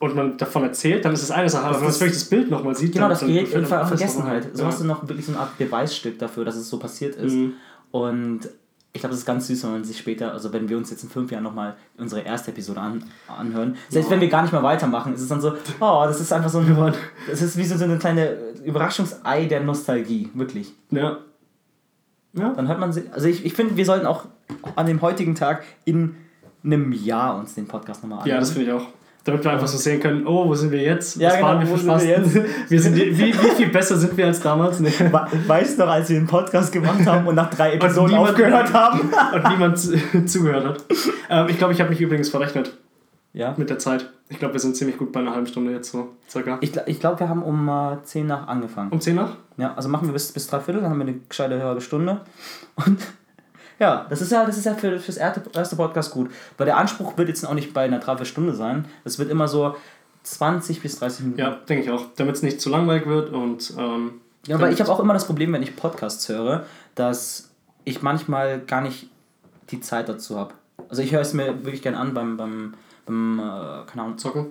[0.00, 1.66] und man davon erzählt, dann ist es eine Sache.
[1.66, 3.66] Aber wenn man wirklich das Bild nochmal sieht, Genau, dann, das dann gerät in einem
[3.66, 4.48] Ver alles Vergessenheit.
[4.54, 4.68] So ein.
[4.68, 7.32] hast du noch wirklich so eine Art Beweisstück dafür, dass es so passiert ist.
[7.34, 7.52] Mhm.
[7.92, 8.40] Und
[8.92, 11.04] ich glaube, es ist ganz süß, wenn man sich später, also wenn wir uns jetzt
[11.04, 14.64] in fünf Jahren nochmal unsere erste Episode an, anhören, selbst wenn wir gar nicht mehr
[14.64, 16.94] weitermachen, ist es dann so, oh, das ist einfach so ein,
[17.28, 20.72] das ist wie so eine kleine Überraschungsei der Nostalgie, wirklich.
[20.90, 21.18] Ja.
[22.32, 22.52] Ja.
[22.54, 24.24] Dann hört man sie, also ich, ich finde, wir sollten auch
[24.76, 26.16] an dem heutigen Tag in
[26.64, 28.34] einem Jahr uns den Podcast nochmal anhören.
[28.34, 28.86] ja, das finde ich auch.
[29.24, 31.16] Damit wir einfach so sehen können, oh, wo sind wir jetzt?
[31.16, 32.44] Ja, genau, waren wir wo für sind wir?
[32.70, 34.80] Wir sind, wie, wie viel besser sind wir als damals?
[34.80, 34.90] Nee.
[34.98, 38.30] We- Weißt du noch, als wir den Podcast gemacht haben und nach drei Episoden niemand-
[38.30, 39.00] aufgehört haben?
[39.34, 40.84] Und niemand zu- zugehört hat.
[41.28, 42.76] Ähm, ich glaube, ich habe mich übrigens verrechnet
[43.34, 43.54] Ja.
[43.58, 44.08] mit der Zeit.
[44.30, 46.56] Ich glaube, wir sind ziemlich gut bei einer halben Stunde jetzt so, circa.
[46.62, 48.90] Ich, ich glaube, wir haben um äh, 10 nach angefangen.
[48.90, 49.36] Um 10 nach?
[49.58, 52.20] Ja, also machen wir bis, bis drei Viertel, dann haben wir eine gescheite halbe Stunde.
[52.86, 52.98] Und
[53.80, 56.30] ja, das ist ja, das ist ja für, fürs erste, erste Podcast gut.
[56.58, 58.84] Weil der Anspruch wird jetzt auch nicht bei einer Dreiviertelstunde sein.
[59.04, 59.74] Es wird immer so
[60.22, 61.40] 20 bis 30 Minuten.
[61.40, 62.04] Ja, denke ich auch.
[62.16, 63.72] Damit es nicht zu langweilig wird und.
[63.78, 66.64] Ähm, Ja, weil ich habe auch immer das Problem, wenn ich Podcasts höre,
[66.94, 67.50] dass
[67.84, 69.08] ich manchmal gar nicht
[69.70, 70.54] die Zeit dazu habe.
[70.88, 72.74] Also ich höre es mir wirklich gern an beim, beim,
[73.06, 73.42] beim äh,
[73.86, 74.46] keine Ahnung, zocken.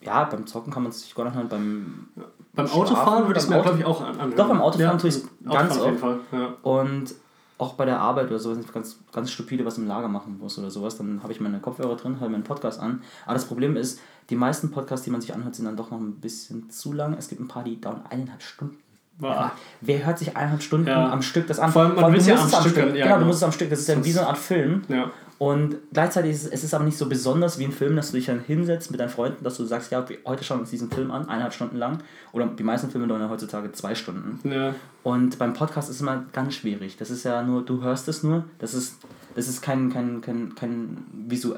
[0.00, 2.08] ja, beim Zocken kann man es sich gar nicht hören, beim
[2.54, 4.36] Beim Schlafen, Autofahren würde ich es beim mir, glaube ich, auch an- anhören.
[4.36, 6.00] Doch, beim Autofahren ja, tue ich's Autofahren ganz auf jeden oft.
[6.00, 6.40] Fall.
[6.40, 6.54] Ja.
[6.62, 7.14] Und
[7.58, 10.38] auch bei der Arbeit oder so, wenn ich ganz, ganz stupide was im Lager machen
[10.38, 13.02] muss oder sowas, dann habe ich meine Kopfhörer drin, höre meinen Podcast an.
[13.24, 16.00] Aber das Problem ist, die meisten Podcasts, die man sich anhört, sind dann doch noch
[16.00, 17.14] ein bisschen zu lang.
[17.14, 18.76] Es gibt ein paar, die dauern eineinhalb Stunden.
[19.18, 19.52] War.
[19.80, 21.10] Wer hört sich eineinhalb Stunden Ja.
[21.10, 21.72] am Stück das an?
[21.72, 23.14] Vor allem, man Vor will's du ja musst am es Stück hören, ja, genau, du
[23.20, 23.26] genau.
[23.28, 23.70] musst es am Stück.
[23.70, 24.82] Das ist ja wie so eine Art Film.
[24.88, 25.10] Ja.
[25.38, 28.16] Und gleichzeitig ist es, es ist aber nicht so besonders wie ein Film, dass du
[28.16, 30.90] dich dann hinsetzt mit deinen Freunden, dass du sagst, ja, heute schauen wir uns diesen
[30.90, 31.98] Film an, eineinhalb Stunden lang.
[32.32, 34.40] Oder die meisten Filme dauern ja heutzutage zwei Stunden.
[34.50, 34.74] Ja.
[35.02, 36.96] Und beim Podcast ist es immer ganz schwierig.
[36.96, 38.44] Das ist ja nur, du hörst es nur.
[38.58, 38.96] Das ist,
[39.34, 41.54] das ist kein, kein, kein, kein visu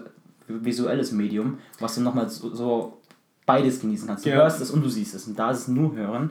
[0.48, 2.98] visuelles Medium, was du nochmal so, so
[3.46, 4.24] beides genießen kannst.
[4.24, 4.36] Du Ja.
[4.36, 5.26] hörst es und du siehst es.
[5.26, 6.30] Und da ist es nur hören.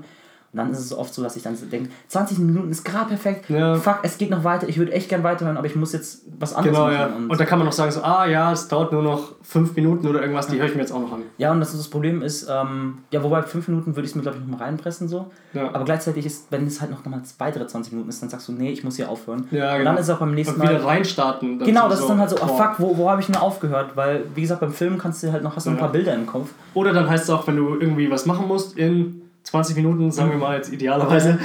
[0.57, 2.83] Und Und dann ist es oft so, dass ich dann so denke, 20 Minuten ist
[2.83, 3.47] gerade perfekt.
[3.49, 3.75] Ja.
[3.75, 4.67] Fuck, es geht noch weiter.
[4.67, 6.97] Ich würde echt gern weiterhören, aber ich muss jetzt was anderes Genau, machen.
[6.97, 7.15] ja.
[7.15, 9.75] Und, Und da kann man noch sagen, so, ah ja, es dauert nur noch fünf
[9.75, 11.21] Minuten oder irgendwas, die höre ich mir jetzt auch noch an.
[11.37, 14.23] ja, und das, das Problem ist, ähm, ja, wobei fünf Minuten würde ich es mir,
[14.23, 15.07] glaube ich, noch mal reinpressen.
[15.07, 15.27] So.
[15.53, 15.67] Ja.
[15.73, 18.51] Aber gleichzeitig ist, wenn es halt noch mal weitere 20 Minuten ist, dann sagst du,
[18.53, 19.47] nee, ich muss hier aufhören.
[19.51, 19.91] Ja, Und genau.
[19.91, 21.59] dann ist es auch beim nächsten Und wieder reinstarten.
[21.59, 22.57] Genau, das ist dann halt so, oh boah.
[22.57, 23.91] fuck, wo, wo habe ich denn aufgehört?
[23.95, 25.81] Weil, wie gesagt, beim Film kannst du halt noch, hast du ein Ja.
[25.81, 26.49] paar Bilder im Kopf.
[26.73, 30.31] Oder dann heißt es auch, wenn du irgendwie was machen musst in 20 Minuten, sagen
[30.31, 31.39] wir mal jetzt idealerweise,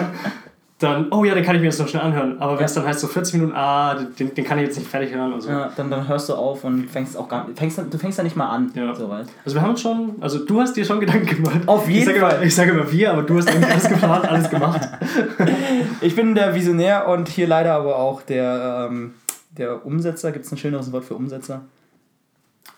[0.78, 2.40] dann, oh ja, den kann ich mir jetzt noch schnell anhören.
[2.40, 4.88] Aber wenn es dann heißt so 40 Minuten, ah, den, den kann ich jetzt nicht
[4.88, 5.32] fertig hören.
[5.32, 8.24] Also, Ja, dann, dann hörst du auf und fängst auch gar fängst, Du fängst ja
[8.24, 8.70] nicht mal an.
[8.76, 8.94] Ja.
[8.94, 9.26] So weit.
[9.44, 11.60] also wir haben uns schon, also du hast dir schon Gedanken gemacht.
[11.66, 12.34] Auf jeden ich Fall.
[12.34, 14.88] Immer, ich sage immer wir, aber du hast eigentlich alles geplant, alles gemacht.
[16.00, 19.14] Ich bin der Visionär und hier leider aber auch der, ähm,
[19.56, 20.32] der Umsetzer.
[20.32, 21.62] Gibt es ein schöneres Wort für Umsetzer?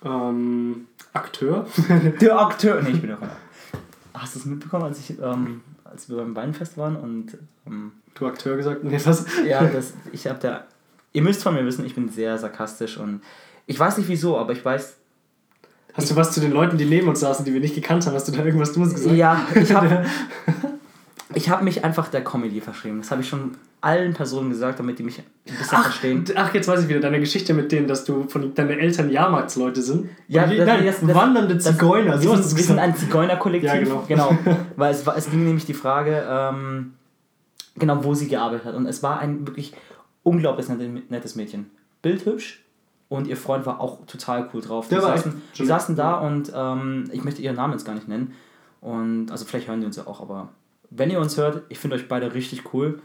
[0.05, 1.67] Ähm, Akteur?
[2.21, 2.83] Der Akteur.
[2.83, 3.37] Nee, ich bin der Akteur.
[4.15, 7.37] Hast du es mitbekommen, als, ich, ähm, als wir beim Weinfest waren und
[7.67, 8.85] ähm, Du Akteur gesagt?
[8.85, 9.27] Nee, was?
[9.47, 10.65] ja, das, ich habe da.
[11.13, 13.21] Ihr müsst von mir wissen, ich bin sehr sarkastisch und
[13.67, 14.97] ich weiß nicht wieso, aber ich weiß.
[15.95, 18.15] Hast du was zu den Leuten, die neben uns saßen, die wir nicht gekannt haben?
[18.15, 19.15] Hast du da irgendwas Dummes gesagt?
[19.15, 20.05] Ja, ich habe
[21.35, 22.99] ich hab mich einfach der Comedy verschrieben.
[22.99, 26.25] Das habe ich schon allen Personen gesagt, damit die mich ein bisschen Ach, verstehen.
[26.37, 29.83] ach, jetzt weiß ich wieder, deine Geschichte mit denen, dass du von deine Eltern Jahrmarktsleute
[29.83, 30.09] sind.
[30.29, 32.17] Ja, wie- das- nein, das- das- wandernde das- Zigeuner.
[32.19, 33.69] so wir, sind, wir ein Zigeunerkollektiv.
[33.71, 34.05] Ja, genau.
[34.09, 34.37] genau.
[34.77, 36.95] Weil es, war, es ging nämlich die Frage, ähm,
[37.77, 38.75] genau, wo sie gearbeitet hat.
[38.75, 39.75] Und es war ein wirklich
[40.23, 40.67] unglaublich
[41.11, 41.71] nettes- Mädchen.
[42.03, 42.61] Bildhübsch.
[43.11, 44.89] Und ihr Freund war auch total cool drauf.
[44.89, 48.33] Die saßen, die saßen da und ähm, ich möchte ihren Namen jetzt gar nicht nennen.
[48.81, 50.49] Und also vielleicht hören die uns ja auch, aber
[50.97, 53.01] wenn ihr uns hört, ich finde euch beide richtig cool.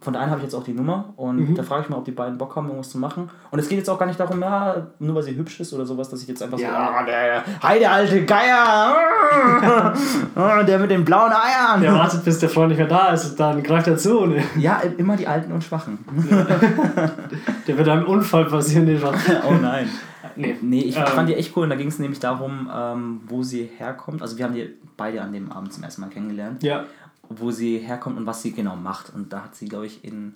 [0.00, 1.54] Von der einen habe ich jetzt auch die Nummer und Mhm.
[1.54, 3.30] da frage ich mal, ob die beiden Bock haben, irgendwas zu machen.
[3.52, 5.86] Und es geht jetzt auch gar nicht darum, ja, nur weil sie hübsch ist oder
[5.86, 6.90] sowas, dass ich jetzt einfach so, Ja.
[6.98, 8.96] ah, der, hi, der alte Geier,
[10.34, 11.80] Ah, der mit den blauen Eiern.
[11.80, 14.26] Der wartet, bis der Freund nicht mehr da ist und dann greift er zu.
[14.26, 14.42] Ne?
[14.56, 15.98] Ja, immer die Alten und Schwachen.
[17.66, 19.00] Der wird einem Unfall passieren, den.
[19.48, 19.88] Oh nein.
[20.36, 20.56] Nee.
[20.62, 21.06] Nee, ich Ähm.
[21.06, 24.22] fand die echt cool und da ging es nämlich darum, ähm, wo sie herkommt.
[24.22, 26.62] Also wir haben die beide an dem Abend zum ersten Mal kennengelernt.
[26.62, 26.84] Ja.
[27.28, 29.12] Wo sie herkommt und was sie genau macht.
[29.14, 30.34] Und da hat sie, glaube ich, in,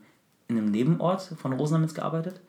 [0.49, 2.41] in einem Nebenort von Rosenheim gearbeitet.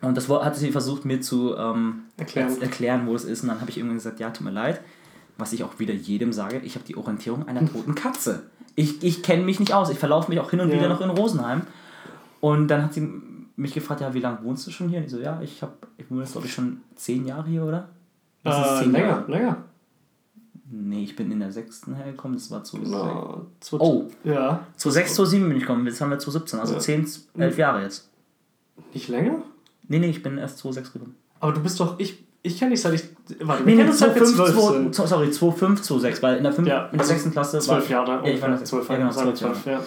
[0.00, 2.60] Und das hat sie versucht, mir zu ähm, Erklären.
[2.62, 3.42] erklären, wo es ist.
[3.42, 4.80] Und dann habe ich irgendwann gesagt, ja, tut mir leid.
[5.38, 8.44] Was ich auch wieder jedem sage, ich habe die Orientierung einer toten Katze.
[8.74, 9.90] Ich, ich kenne mich nicht aus.
[9.90, 10.76] Ich verlaufe mich auch hin und Ja.
[10.76, 11.62] wieder noch in Rosenheim.
[12.40, 13.08] Und dann hat sie
[13.56, 14.98] mich gefragt, ja, wie lange wohnst du schon hier?
[15.00, 17.64] Und ich so, ja, ich, hab, ich wohne jetzt, glaube ich, schon zehn Jahre hier,
[17.64, 17.88] oder?
[18.44, 19.30] Das ist Äh, zehn länger, Jahre.
[19.32, 19.56] länger.
[20.70, 24.06] Nee, ich bin in der sechsten hergekommen, das war zu Na, zwei- Oh.
[24.24, 24.66] Ja.
[24.76, 26.80] 2006, 2007 bin ich gekommen, jetzt haben wir 2017, also Ja.
[26.80, 27.06] 10,
[27.38, 28.08] 11 Jahre jetzt.
[28.92, 29.36] Nicht länger?
[29.88, 31.14] Nee, nee, ich bin erst 2006 gekommen.
[31.40, 31.98] Aber du bist doch.
[31.98, 33.04] Ich, ich kenne dich seit ich.
[33.40, 34.94] Warte, Nee, nee, uns seit wir 2005, zwölf 2, sind.
[34.94, 37.30] sorry, 2005, 2006, weil in der, 5, Ja, in der 6.
[37.30, 37.88] Klasse Zwölf.
[37.88, 38.26] Jahre.
[38.28, 39.34] Ja, ich war zwölf ja, genau, Jahre.
[39.34, 39.80] zwölf Ja.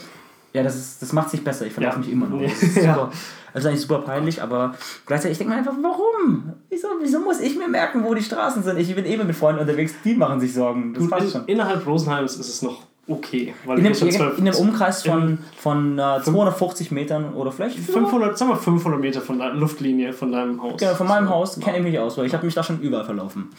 [0.53, 1.99] Ja, das, ist, das macht sich besser, ich verlaufe Ja.
[2.01, 2.37] mich immer noch.
[2.39, 2.47] Nee.
[2.49, 3.09] Das ist, Ja.
[3.53, 4.75] das ist eigentlich super peinlich, aber
[5.05, 6.53] gleichzeitig, ich denke mir einfach, warum?
[6.69, 8.77] Wieso, wieso muss ich mir merken, wo die Straßen sind?
[8.77, 11.45] Ich bin eben mit Freunden unterwegs, die machen sich Sorgen, das Gut, passt in, schon.
[11.45, 13.53] innerhalb Rosenheims ist es noch okay.
[13.65, 18.37] Weil In schon in, in dem Umkreis von, von äh, 250 Metern oder vielleicht 500,
[18.37, 20.79] sagen wir 500 Meter von der Luftlinie von deinem Haus.
[20.79, 21.33] Genau, von meinem So.
[21.33, 23.49] Haus kenne ich mich aus, weil ich habe mich da schon überall verlaufen.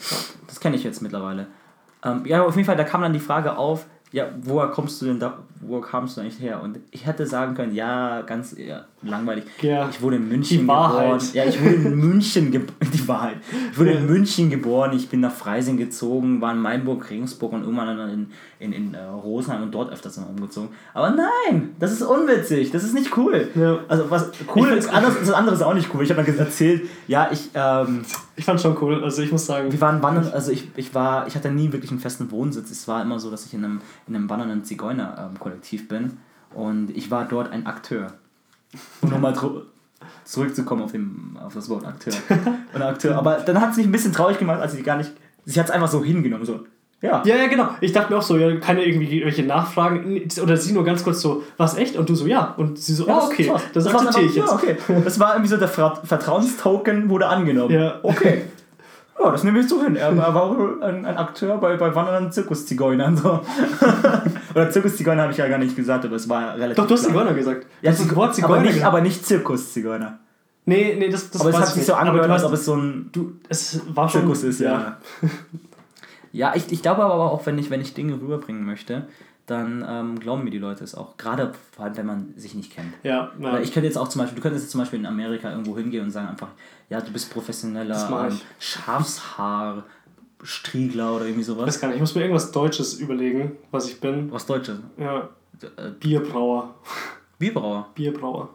[0.47, 1.47] Das kenne ich jetzt mittlerweile.
[2.03, 5.05] Ähm, ja, auf jeden Fall, da kam dann die Frage auf, ja, woher kommst du
[5.05, 5.37] denn da,
[5.67, 6.61] wo kamst du eigentlich her?
[6.61, 9.43] Und ich hätte sagen können, ja, ganz ja, langweilig.
[9.61, 9.89] Ja.
[9.89, 11.03] Ich wurde in München Die Wahrheit.
[11.19, 11.29] geboren.
[11.33, 12.77] Ja, ich wurde in München geboren.
[12.93, 13.37] Die Wahrheit.
[13.71, 14.11] Ich wurde in Ja.
[14.13, 18.27] München geboren, ich bin nach Freising gezogen, war in Mainburg, Regensburg und irgendwann dann in,
[18.59, 20.69] in, in äh, Rosenheim und dort öfters mal umgezogen.
[20.93, 23.47] Aber nein, das ist unwitzig, das ist nicht cool.
[23.55, 23.79] Ja.
[23.87, 26.03] Also was cool Ich ist, anders, das andere ist auch nicht cool.
[26.03, 28.03] Ich habe dann erzählt, ja, ich, ähm,
[28.35, 29.03] Ich fand schon cool.
[29.03, 31.91] Also ich muss sagen, wir waren wandern, also ich, ich war, ich hatte nie wirklich
[31.91, 32.71] einen festen Wohnsitz.
[32.71, 35.52] Es war immer so, dass ich in einem, in einem wandernden Zigeuner-Kollektiv
[35.87, 36.17] bin
[36.53, 38.13] und ich war dort ein Akteur.
[39.01, 39.35] Um nochmal
[40.25, 42.13] zurückzukommen auf, dem, auf das Wort Akteur.
[42.73, 43.15] Und Akteur.
[43.15, 45.11] Aber dann hat es mich ein bisschen traurig gemacht, als sie gar nicht,
[45.45, 46.65] sie hat es einfach so hingenommen, so,
[47.03, 47.21] ja.
[47.25, 47.69] Ja, ja, genau.
[47.81, 50.21] Ich dachte mir auch so, ja, keine irgendwie welche Nachfragen.
[50.41, 51.97] Oder sie nur ganz kurz so, was echt?
[51.97, 52.53] Und du so, ja.
[52.55, 54.47] Und sie so, Ja, oh, okay, das, war's akzeptiere ich jetzt.
[54.47, 54.77] Ja, okay.
[55.03, 57.73] Das war irgendwie so der Ver Vertrauenstoken wurde angenommen.
[57.73, 57.99] Ja.
[58.01, 58.43] Okay.
[59.19, 59.95] Ja, das nehme ich so hin.
[59.95, 63.15] Er war wohl ein, ein Akteur bei, bei wandernden Zirkuszigeunern.
[63.15, 63.41] So.
[64.55, 66.75] Oder Zirkuszigeuner habe ich ja gar nicht gesagt, aber es war relativ.
[66.75, 67.13] Doch, du hast klar.
[67.13, 67.67] Zigeuner gesagt.
[67.81, 68.87] Ja, das aber Zigeuner nicht, gesagt.
[68.87, 70.19] aber nicht Zirkuszigeuner.
[70.65, 71.87] Nee, nee, das, das Aber es hat ich sich nicht.
[71.87, 74.97] so Aber angehört, als ob es so ein du, es war schon, Zirkus ist, ja.
[76.31, 79.07] Ja, ich, ich glaube aber auch, wenn ich, wenn ich Dinge rüberbringen möchte,
[79.45, 81.17] dann ähm, glauben mir die Leute es auch.
[81.17, 82.93] Gerade vor allem, wenn man sich nicht kennt.
[83.03, 83.59] Ja, ja.
[83.59, 86.03] Ich könnte jetzt auch zum Beispiel, du könntest jetzt zum Beispiel in Amerika irgendwo hingehen
[86.05, 86.47] und sagen einfach,
[86.89, 88.45] ja, du bist professioneller ähm, ich.
[88.65, 89.83] Schafshaar,
[90.41, 91.67] Striegler oder irgendwie Ich sowas.
[91.67, 94.31] weiß gar nicht, ich muss mir irgendwas Deutsches überlegen, was ich bin.
[94.31, 94.79] Was Deutsches.
[94.97, 95.29] Ja,
[95.77, 96.75] Äh, Bierbrauer.
[97.39, 97.87] Bierbrauer.
[97.95, 98.49] Bierbrauer.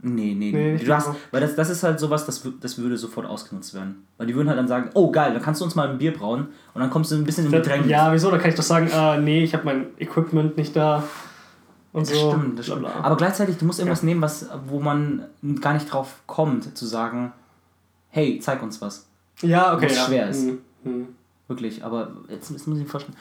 [0.00, 2.96] Nee, nee, Nee, nicht Du hast, weil das, das ist halt sowas, das, das würde
[2.96, 4.06] sofort ausgenutzt werden.
[4.16, 6.12] Weil die würden halt dann sagen, oh geil, dann kannst du uns mal ein Bier
[6.12, 7.90] brauen und dann kommst du ein bisschen in Bedrängnis.
[7.90, 8.30] Ja, wieso?
[8.30, 11.02] Da kann ich doch sagen, äh, nee, ich habe mein Equipment nicht da.
[11.92, 12.30] Und Das so.
[12.30, 12.86] stimmt, das stimmt.
[12.86, 15.24] Aber gleichzeitig, du musst irgendwas nehmen, was, wo man
[15.60, 17.32] gar nicht drauf kommt, zu sagen,
[18.10, 19.08] hey, zeig uns was.
[19.40, 19.86] ja, okay.
[19.86, 20.04] was ja.
[20.04, 20.46] schwer ist.
[20.46, 21.08] Hm, hm.
[21.48, 23.16] Wirklich, aber jetzt, jetzt muss ich mir vorstellen.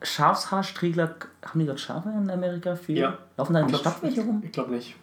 [0.00, 2.76] Schafshaarstriegler, haben die dort Schafe in Amerika?
[2.76, 2.98] Viel?
[2.98, 3.18] Ja.
[3.36, 4.42] Laufen da in der Stadt welche rum?
[4.44, 4.94] Ich glaube nicht.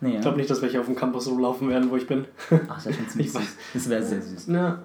[0.00, 0.20] Nee, Ich ja.
[0.22, 2.24] glaube nicht, dass welche auf dem Campus rumlaufen werden, wo ich bin.
[2.68, 3.42] Ach, das wäre schon ziemlich Ich süß.
[3.74, 4.46] Das wäre sehr süß.
[4.48, 4.78] Ja.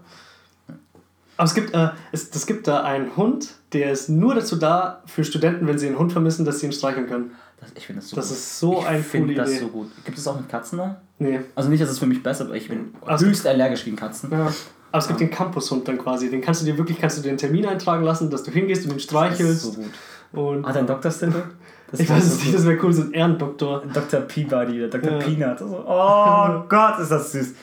[1.38, 5.01] Aber es gibt, äh, es, es gibt da einen Hund, der ist nur dazu da,
[5.05, 7.32] für Studenten, wenn sie einen Hund vermissen, dass sie ihn streicheln können.
[7.59, 8.38] Das, ich finde das so Das gut.
[8.38, 9.59] ist so ich finde coole das Idee.
[9.59, 9.88] so gut.
[10.05, 11.01] Gibt es auch mit Katzen da?
[11.20, 11.41] Nee.
[11.55, 14.32] Also nicht, dass es für mich besser, aber ich bin Also- höchst allergisch gegen Katzen.
[14.32, 14.51] Ja.
[14.91, 16.30] Aber es gibt den Campushund dann quasi.
[16.30, 18.84] Den kannst du dir wirklich, kannst du dir einen Termin eintragen lassen, dass du hingehst
[18.86, 19.61] und ihn Das ist streichelst.
[19.61, 19.86] so gut.
[20.32, 21.43] Und Hat er einen Doktorstitel?
[21.92, 23.84] Das ich weiß es nicht, das wäre cool, so ein Ehrendoktor.
[23.94, 24.22] Dr.
[24.22, 25.14] Peabody oder Dr.
[25.14, 25.20] Ja.
[25.20, 25.62] Peanut.
[25.62, 27.54] Also, oh Gott, ist das süß.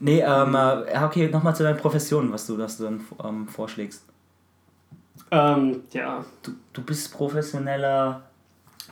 [0.00, 4.02] Nee, ähm, äh, okay, nochmal zu deiner Profession, was du, was du dann ähm, vorschlägst.
[5.30, 6.24] Ähm, ja.
[6.42, 8.22] Du, du bist professioneller.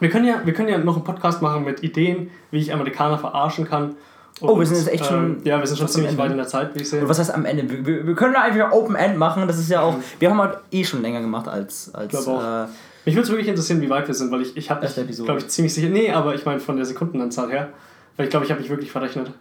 [0.01, 3.19] Wir können, ja, wir können ja noch einen Podcast machen mit Ideen, wie ich Amerikaner
[3.19, 3.95] verarschen kann.
[4.41, 6.49] Oh, wir sind jetzt echt schon Ähm, ja, wir sind schon ziemlich weit in der
[6.49, 7.01] Zeit, wie ich sehe.
[7.01, 7.69] Oder was heißt am Ende?
[7.71, 9.97] Wir, wir, wir können einfach Open End machen, das ist ja auch.
[10.19, 11.95] Wir haben halt eh schon länger gemacht als.
[11.95, 12.67] als äh,
[13.05, 15.49] Mich würde es wirklich interessieren, wie weit wir sind, weil ich, ich habe, glaube ich,
[15.49, 15.89] ziemlich sicher.
[15.89, 17.71] Nee, aber ich meine von der Sekundenanzahl her.
[18.17, 19.33] Weil ich glaube, ich habe mich wirklich verrechnet.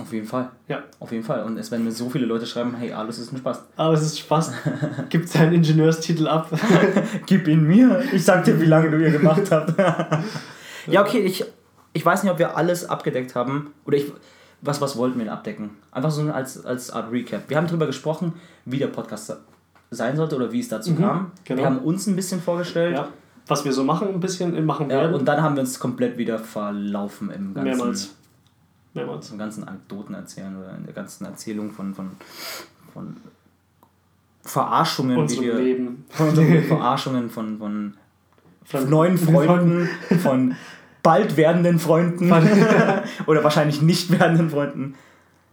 [0.00, 0.50] auf jeden Fall.
[0.68, 0.84] Ja.
[1.00, 1.42] Auf jeden Fall.
[1.42, 3.64] Und es werden mir so viele Leute schreiben, hey, alles ist ein Spaß.
[3.76, 4.52] Aber es ist Spaß.
[5.10, 6.48] Gib deinen Ingenieurstitel ab.
[7.26, 8.02] Gib ihn mir.
[8.12, 9.74] Ich sag dir, wie lange du hier gemacht hast.
[10.86, 11.44] ja, okay, ich,
[11.92, 13.72] ich weiß nicht, ob wir alles abgedeckt haben.
[13.84, 14.12] Oder ich.
[14.60, 15.70] Was, was wollten wir denn abdecken?
[15.92, 17.48] Einfach so als, als Art Recap.
[17.48, 18.32] Wir haben darüber gesprochen,
[18.64, 19.32] wie der Podcast
[19.90, 21.32] sein sollte oder wie es dazu kam.
[21.44, 21.60] genau.
[21.60, 22.94] Wir haben uns ein bisschen vorgestellt.
[22.96, 23.08] ja.
[23.46, 25.14] Was wir so machen, ein bisschen machen Ja, werden.
[25.14, 28.14] und dann haben wir uns komplett wieder verlaufen im ganzen, Mehrmals.
[28.92, 29.30] Mehrmals.
[29.30, 32.10] im ganzen Anekdoten erzählen oder in der ganzen Erzählung von, von,
[32.92, 33.16] von
[34.42, 36.04] Verarschungen, wie Unserem wir, Leben.
[36.10, 37.94] von unseren Verarschungen von, von
[38.64, 39.88] Von- neuen Freunden,
[40.22, 40.54] von
[41.02, 42.30] bald werdenden Freunden
[43.26, 44.94] oder wahrscheinlich nicht werdenden Freunden.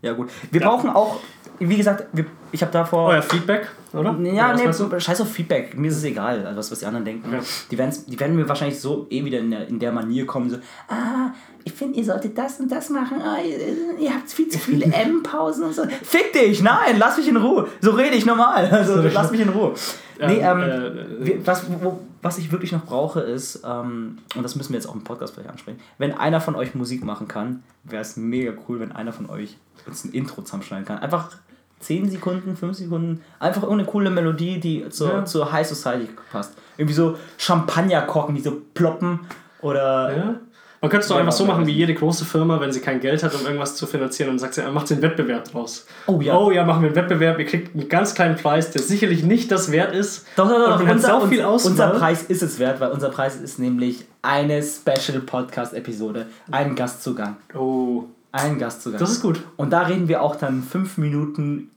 [0.05, 0.29] Ja gut.
[0.51, 0.69] Wir Ja.
[0.69, 1.19] brauchen auch,
[1.59, 3.09] wie gesagt, wir, ich habe davor...
[3.09, 4.15] Euer Feedback, oder?
[4.21, 4.99] Ja, Oder nee, du?
[4.99, 5.75] scheiß auf Feedback.
[5.77, 7.33] Mir ist es egal, also was, was die anderen denken.
[7.33, 7.43] Okay.
[7.71, 7.75] Die,
[8.11, 11.31] die werden mir wahrscheinlich so eh wieder in der, in der Manier kommen, so, ah,
[11.65, 14.85] ich finde, ihr solltet das und das machen, ah, ihr, ihr habt viel zu viele
[14.93, 15.83] M-Pausen und so.
[16.03, 17.67] Fick dich, nein, lass mich in Ruhe.
[17.81, 19.73] So rede ich normal, also lass mich in Ruhe.
[20.19, 24.69] Nee, ähm, äh, was, wo, was ich wirklich noch brauche ist, ähm, und das müssen
[24.73, 28.01] wir jetzt auch im Podcast vielleicht ansprechen, wenn einer von euch Musik machen kann, wäre
[28.03, 29.57] es mega cool, wenn einer von euch
[29.87, 30.99] uns ein Intro zusammenschneiden kann.
[30.99, 31.31] Einfach
[31.79, 35.25] 10 Sekunden, 5 Sekunden, einfach irgendeine coole Melodie, die zur, Ja.
[35.25, 36.53] zur High Society passt.
[36.77, 39.21] Irgendwie so Champagnerkorken, die so ploppen
[39.61, 40.15] oder...
[40.15, 40.35] Ja.
[40.81, 43.23] Man könnte es doch einfach so machen wie jede große Firma, wenn sie kein Geld
[43.23, 45.85] hat, um irgendwas zu finanzieren, dann sagt sie, macht sie einen Wettbewerb draus.
[46.05, 46.37] Oh ja.
[46.37, 49.51] Oh ja, machen wir einen Wettbewerb, ihr kriegt einen ganz kleinen Preis, der sicherlich nicht
[49.51, 50.25] das wert ist.
[50.35, 50.79] Doch, doch, doch.
[50.79, 51.99] Und man hat Unser, viel uns- unser Auswahl.
[51.99, 56.27] Preis ist es wert, weil unser Preis ist nämlich eine Special Podcast-Episode.
[56.51, 57.37] Ein Gastzugang.
[57.53, 58.99] Oh, Ein Gastzugang.
[58.99, 59.41] das ist gut.
[59.57, 61.71] Und da reden wir auch dann fünf Minuten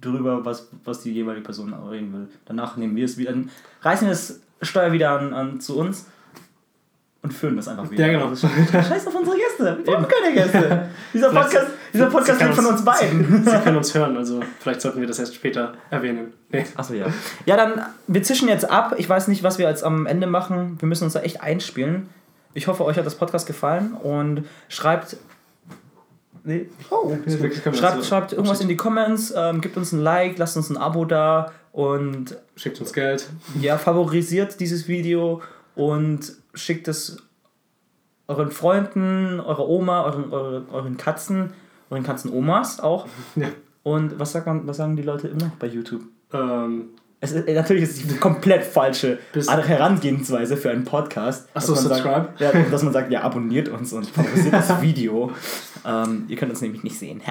[0.00, 2.28] drüber, was, was die jeweilige Person reden will.
[2.46, 3.34] Danach nehmen wir es wieder,
[3.82, 6.06] reißen wir das Steuer wieder an, an zu uns
[7.28, 8.06] und führen das einfach wieder.
[8.06, 8.34] Ja, genau.
[8.34, 9.78] Scheiß auf unsere Gäste.
[9.84, 10.88] Wir brauchen keine Gäste.
[11.12, 13.44] Dieser Vielleicht- Podcast, dieser Podcast Sie lebt von uns beiden.
[13.44, 16.32] Sie können uns hören, also vielleicht sollten wir das erst später erwähnen.
[16.50, 16.64] Nee.
[16.76, 17.06] Achso, ja.
[17.46, 18.94] Ja, dann, wir zischen jetzt ab.
[18.98, 20.76] Ich weiß nicht, was wir jetzt am Ende machen.
[20.80, 22.08] Wir müssen uns da echt einspielen.
[22.54, 25.16] Ich hoffe, euch hat das Podcast gefallen und schreibt.
[26.44, 26.68] Nee.
[26.90, 27.14] Oh,
[27.74, 31.04] Schreibt, schreibt irgendwas in die Comments, ähm, gebt uns ein Like, lasst uns ein Abo
[31.04, 33.28] da und Schickt uns Geld.
[33.60, 35.42] ja, favorisiert dieses Video
[35.74, 37.16] und schickt es
[38.26, 41.52] euren Freunden, eurer Oma, euren, eure, euren Katzen,
[41.90, 43.06] euren Katzenomas auch.
[43.36, 43.48] Ja.
[43.84, 46.02] Und was, sagt man, was sagen die Leute immer noch bei YouTube?
[46.34, 46.90] Ähm,
[47.20, 51.48] Es ist, natürlich ist es die komplett falsche Herangehensweise für einen Podcast.
[51.54, 52.28] Ach so, dass man subscribe?
[52.38, 55.32] Sagt, ja, dass man sagt, ja, abonniert uns und favorisiert das Video.
[55.86, 57.22] Ähm, ihr könnt uns nämlich nicht sehen.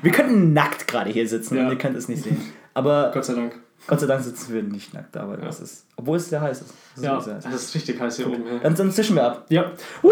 [0.00, 1.64] Wir könnten nackt gerade hier sitzen Ja.
[1.64, 2.40] und ihr könnt es nicht sehen.
[2.72, 3.60] Aber Gott sei Dank.
[3.86, 5.84] Gott sei Dank sitzen wir nicht nackt, aber das ist.
[5.96, 6.70] Obwohl es sehr heiß ist.
[6.70, 7.44] Das ist Ja, sehr heiß.
[7.44, 8.44] das ist richtig heiß hier oben.
[8.46, 8.58] Ja.
[8.58, 9.46] Dann, dann zischen wir ab.
[9.48, 9.70] ja.
[10.02, 10.10] Woo!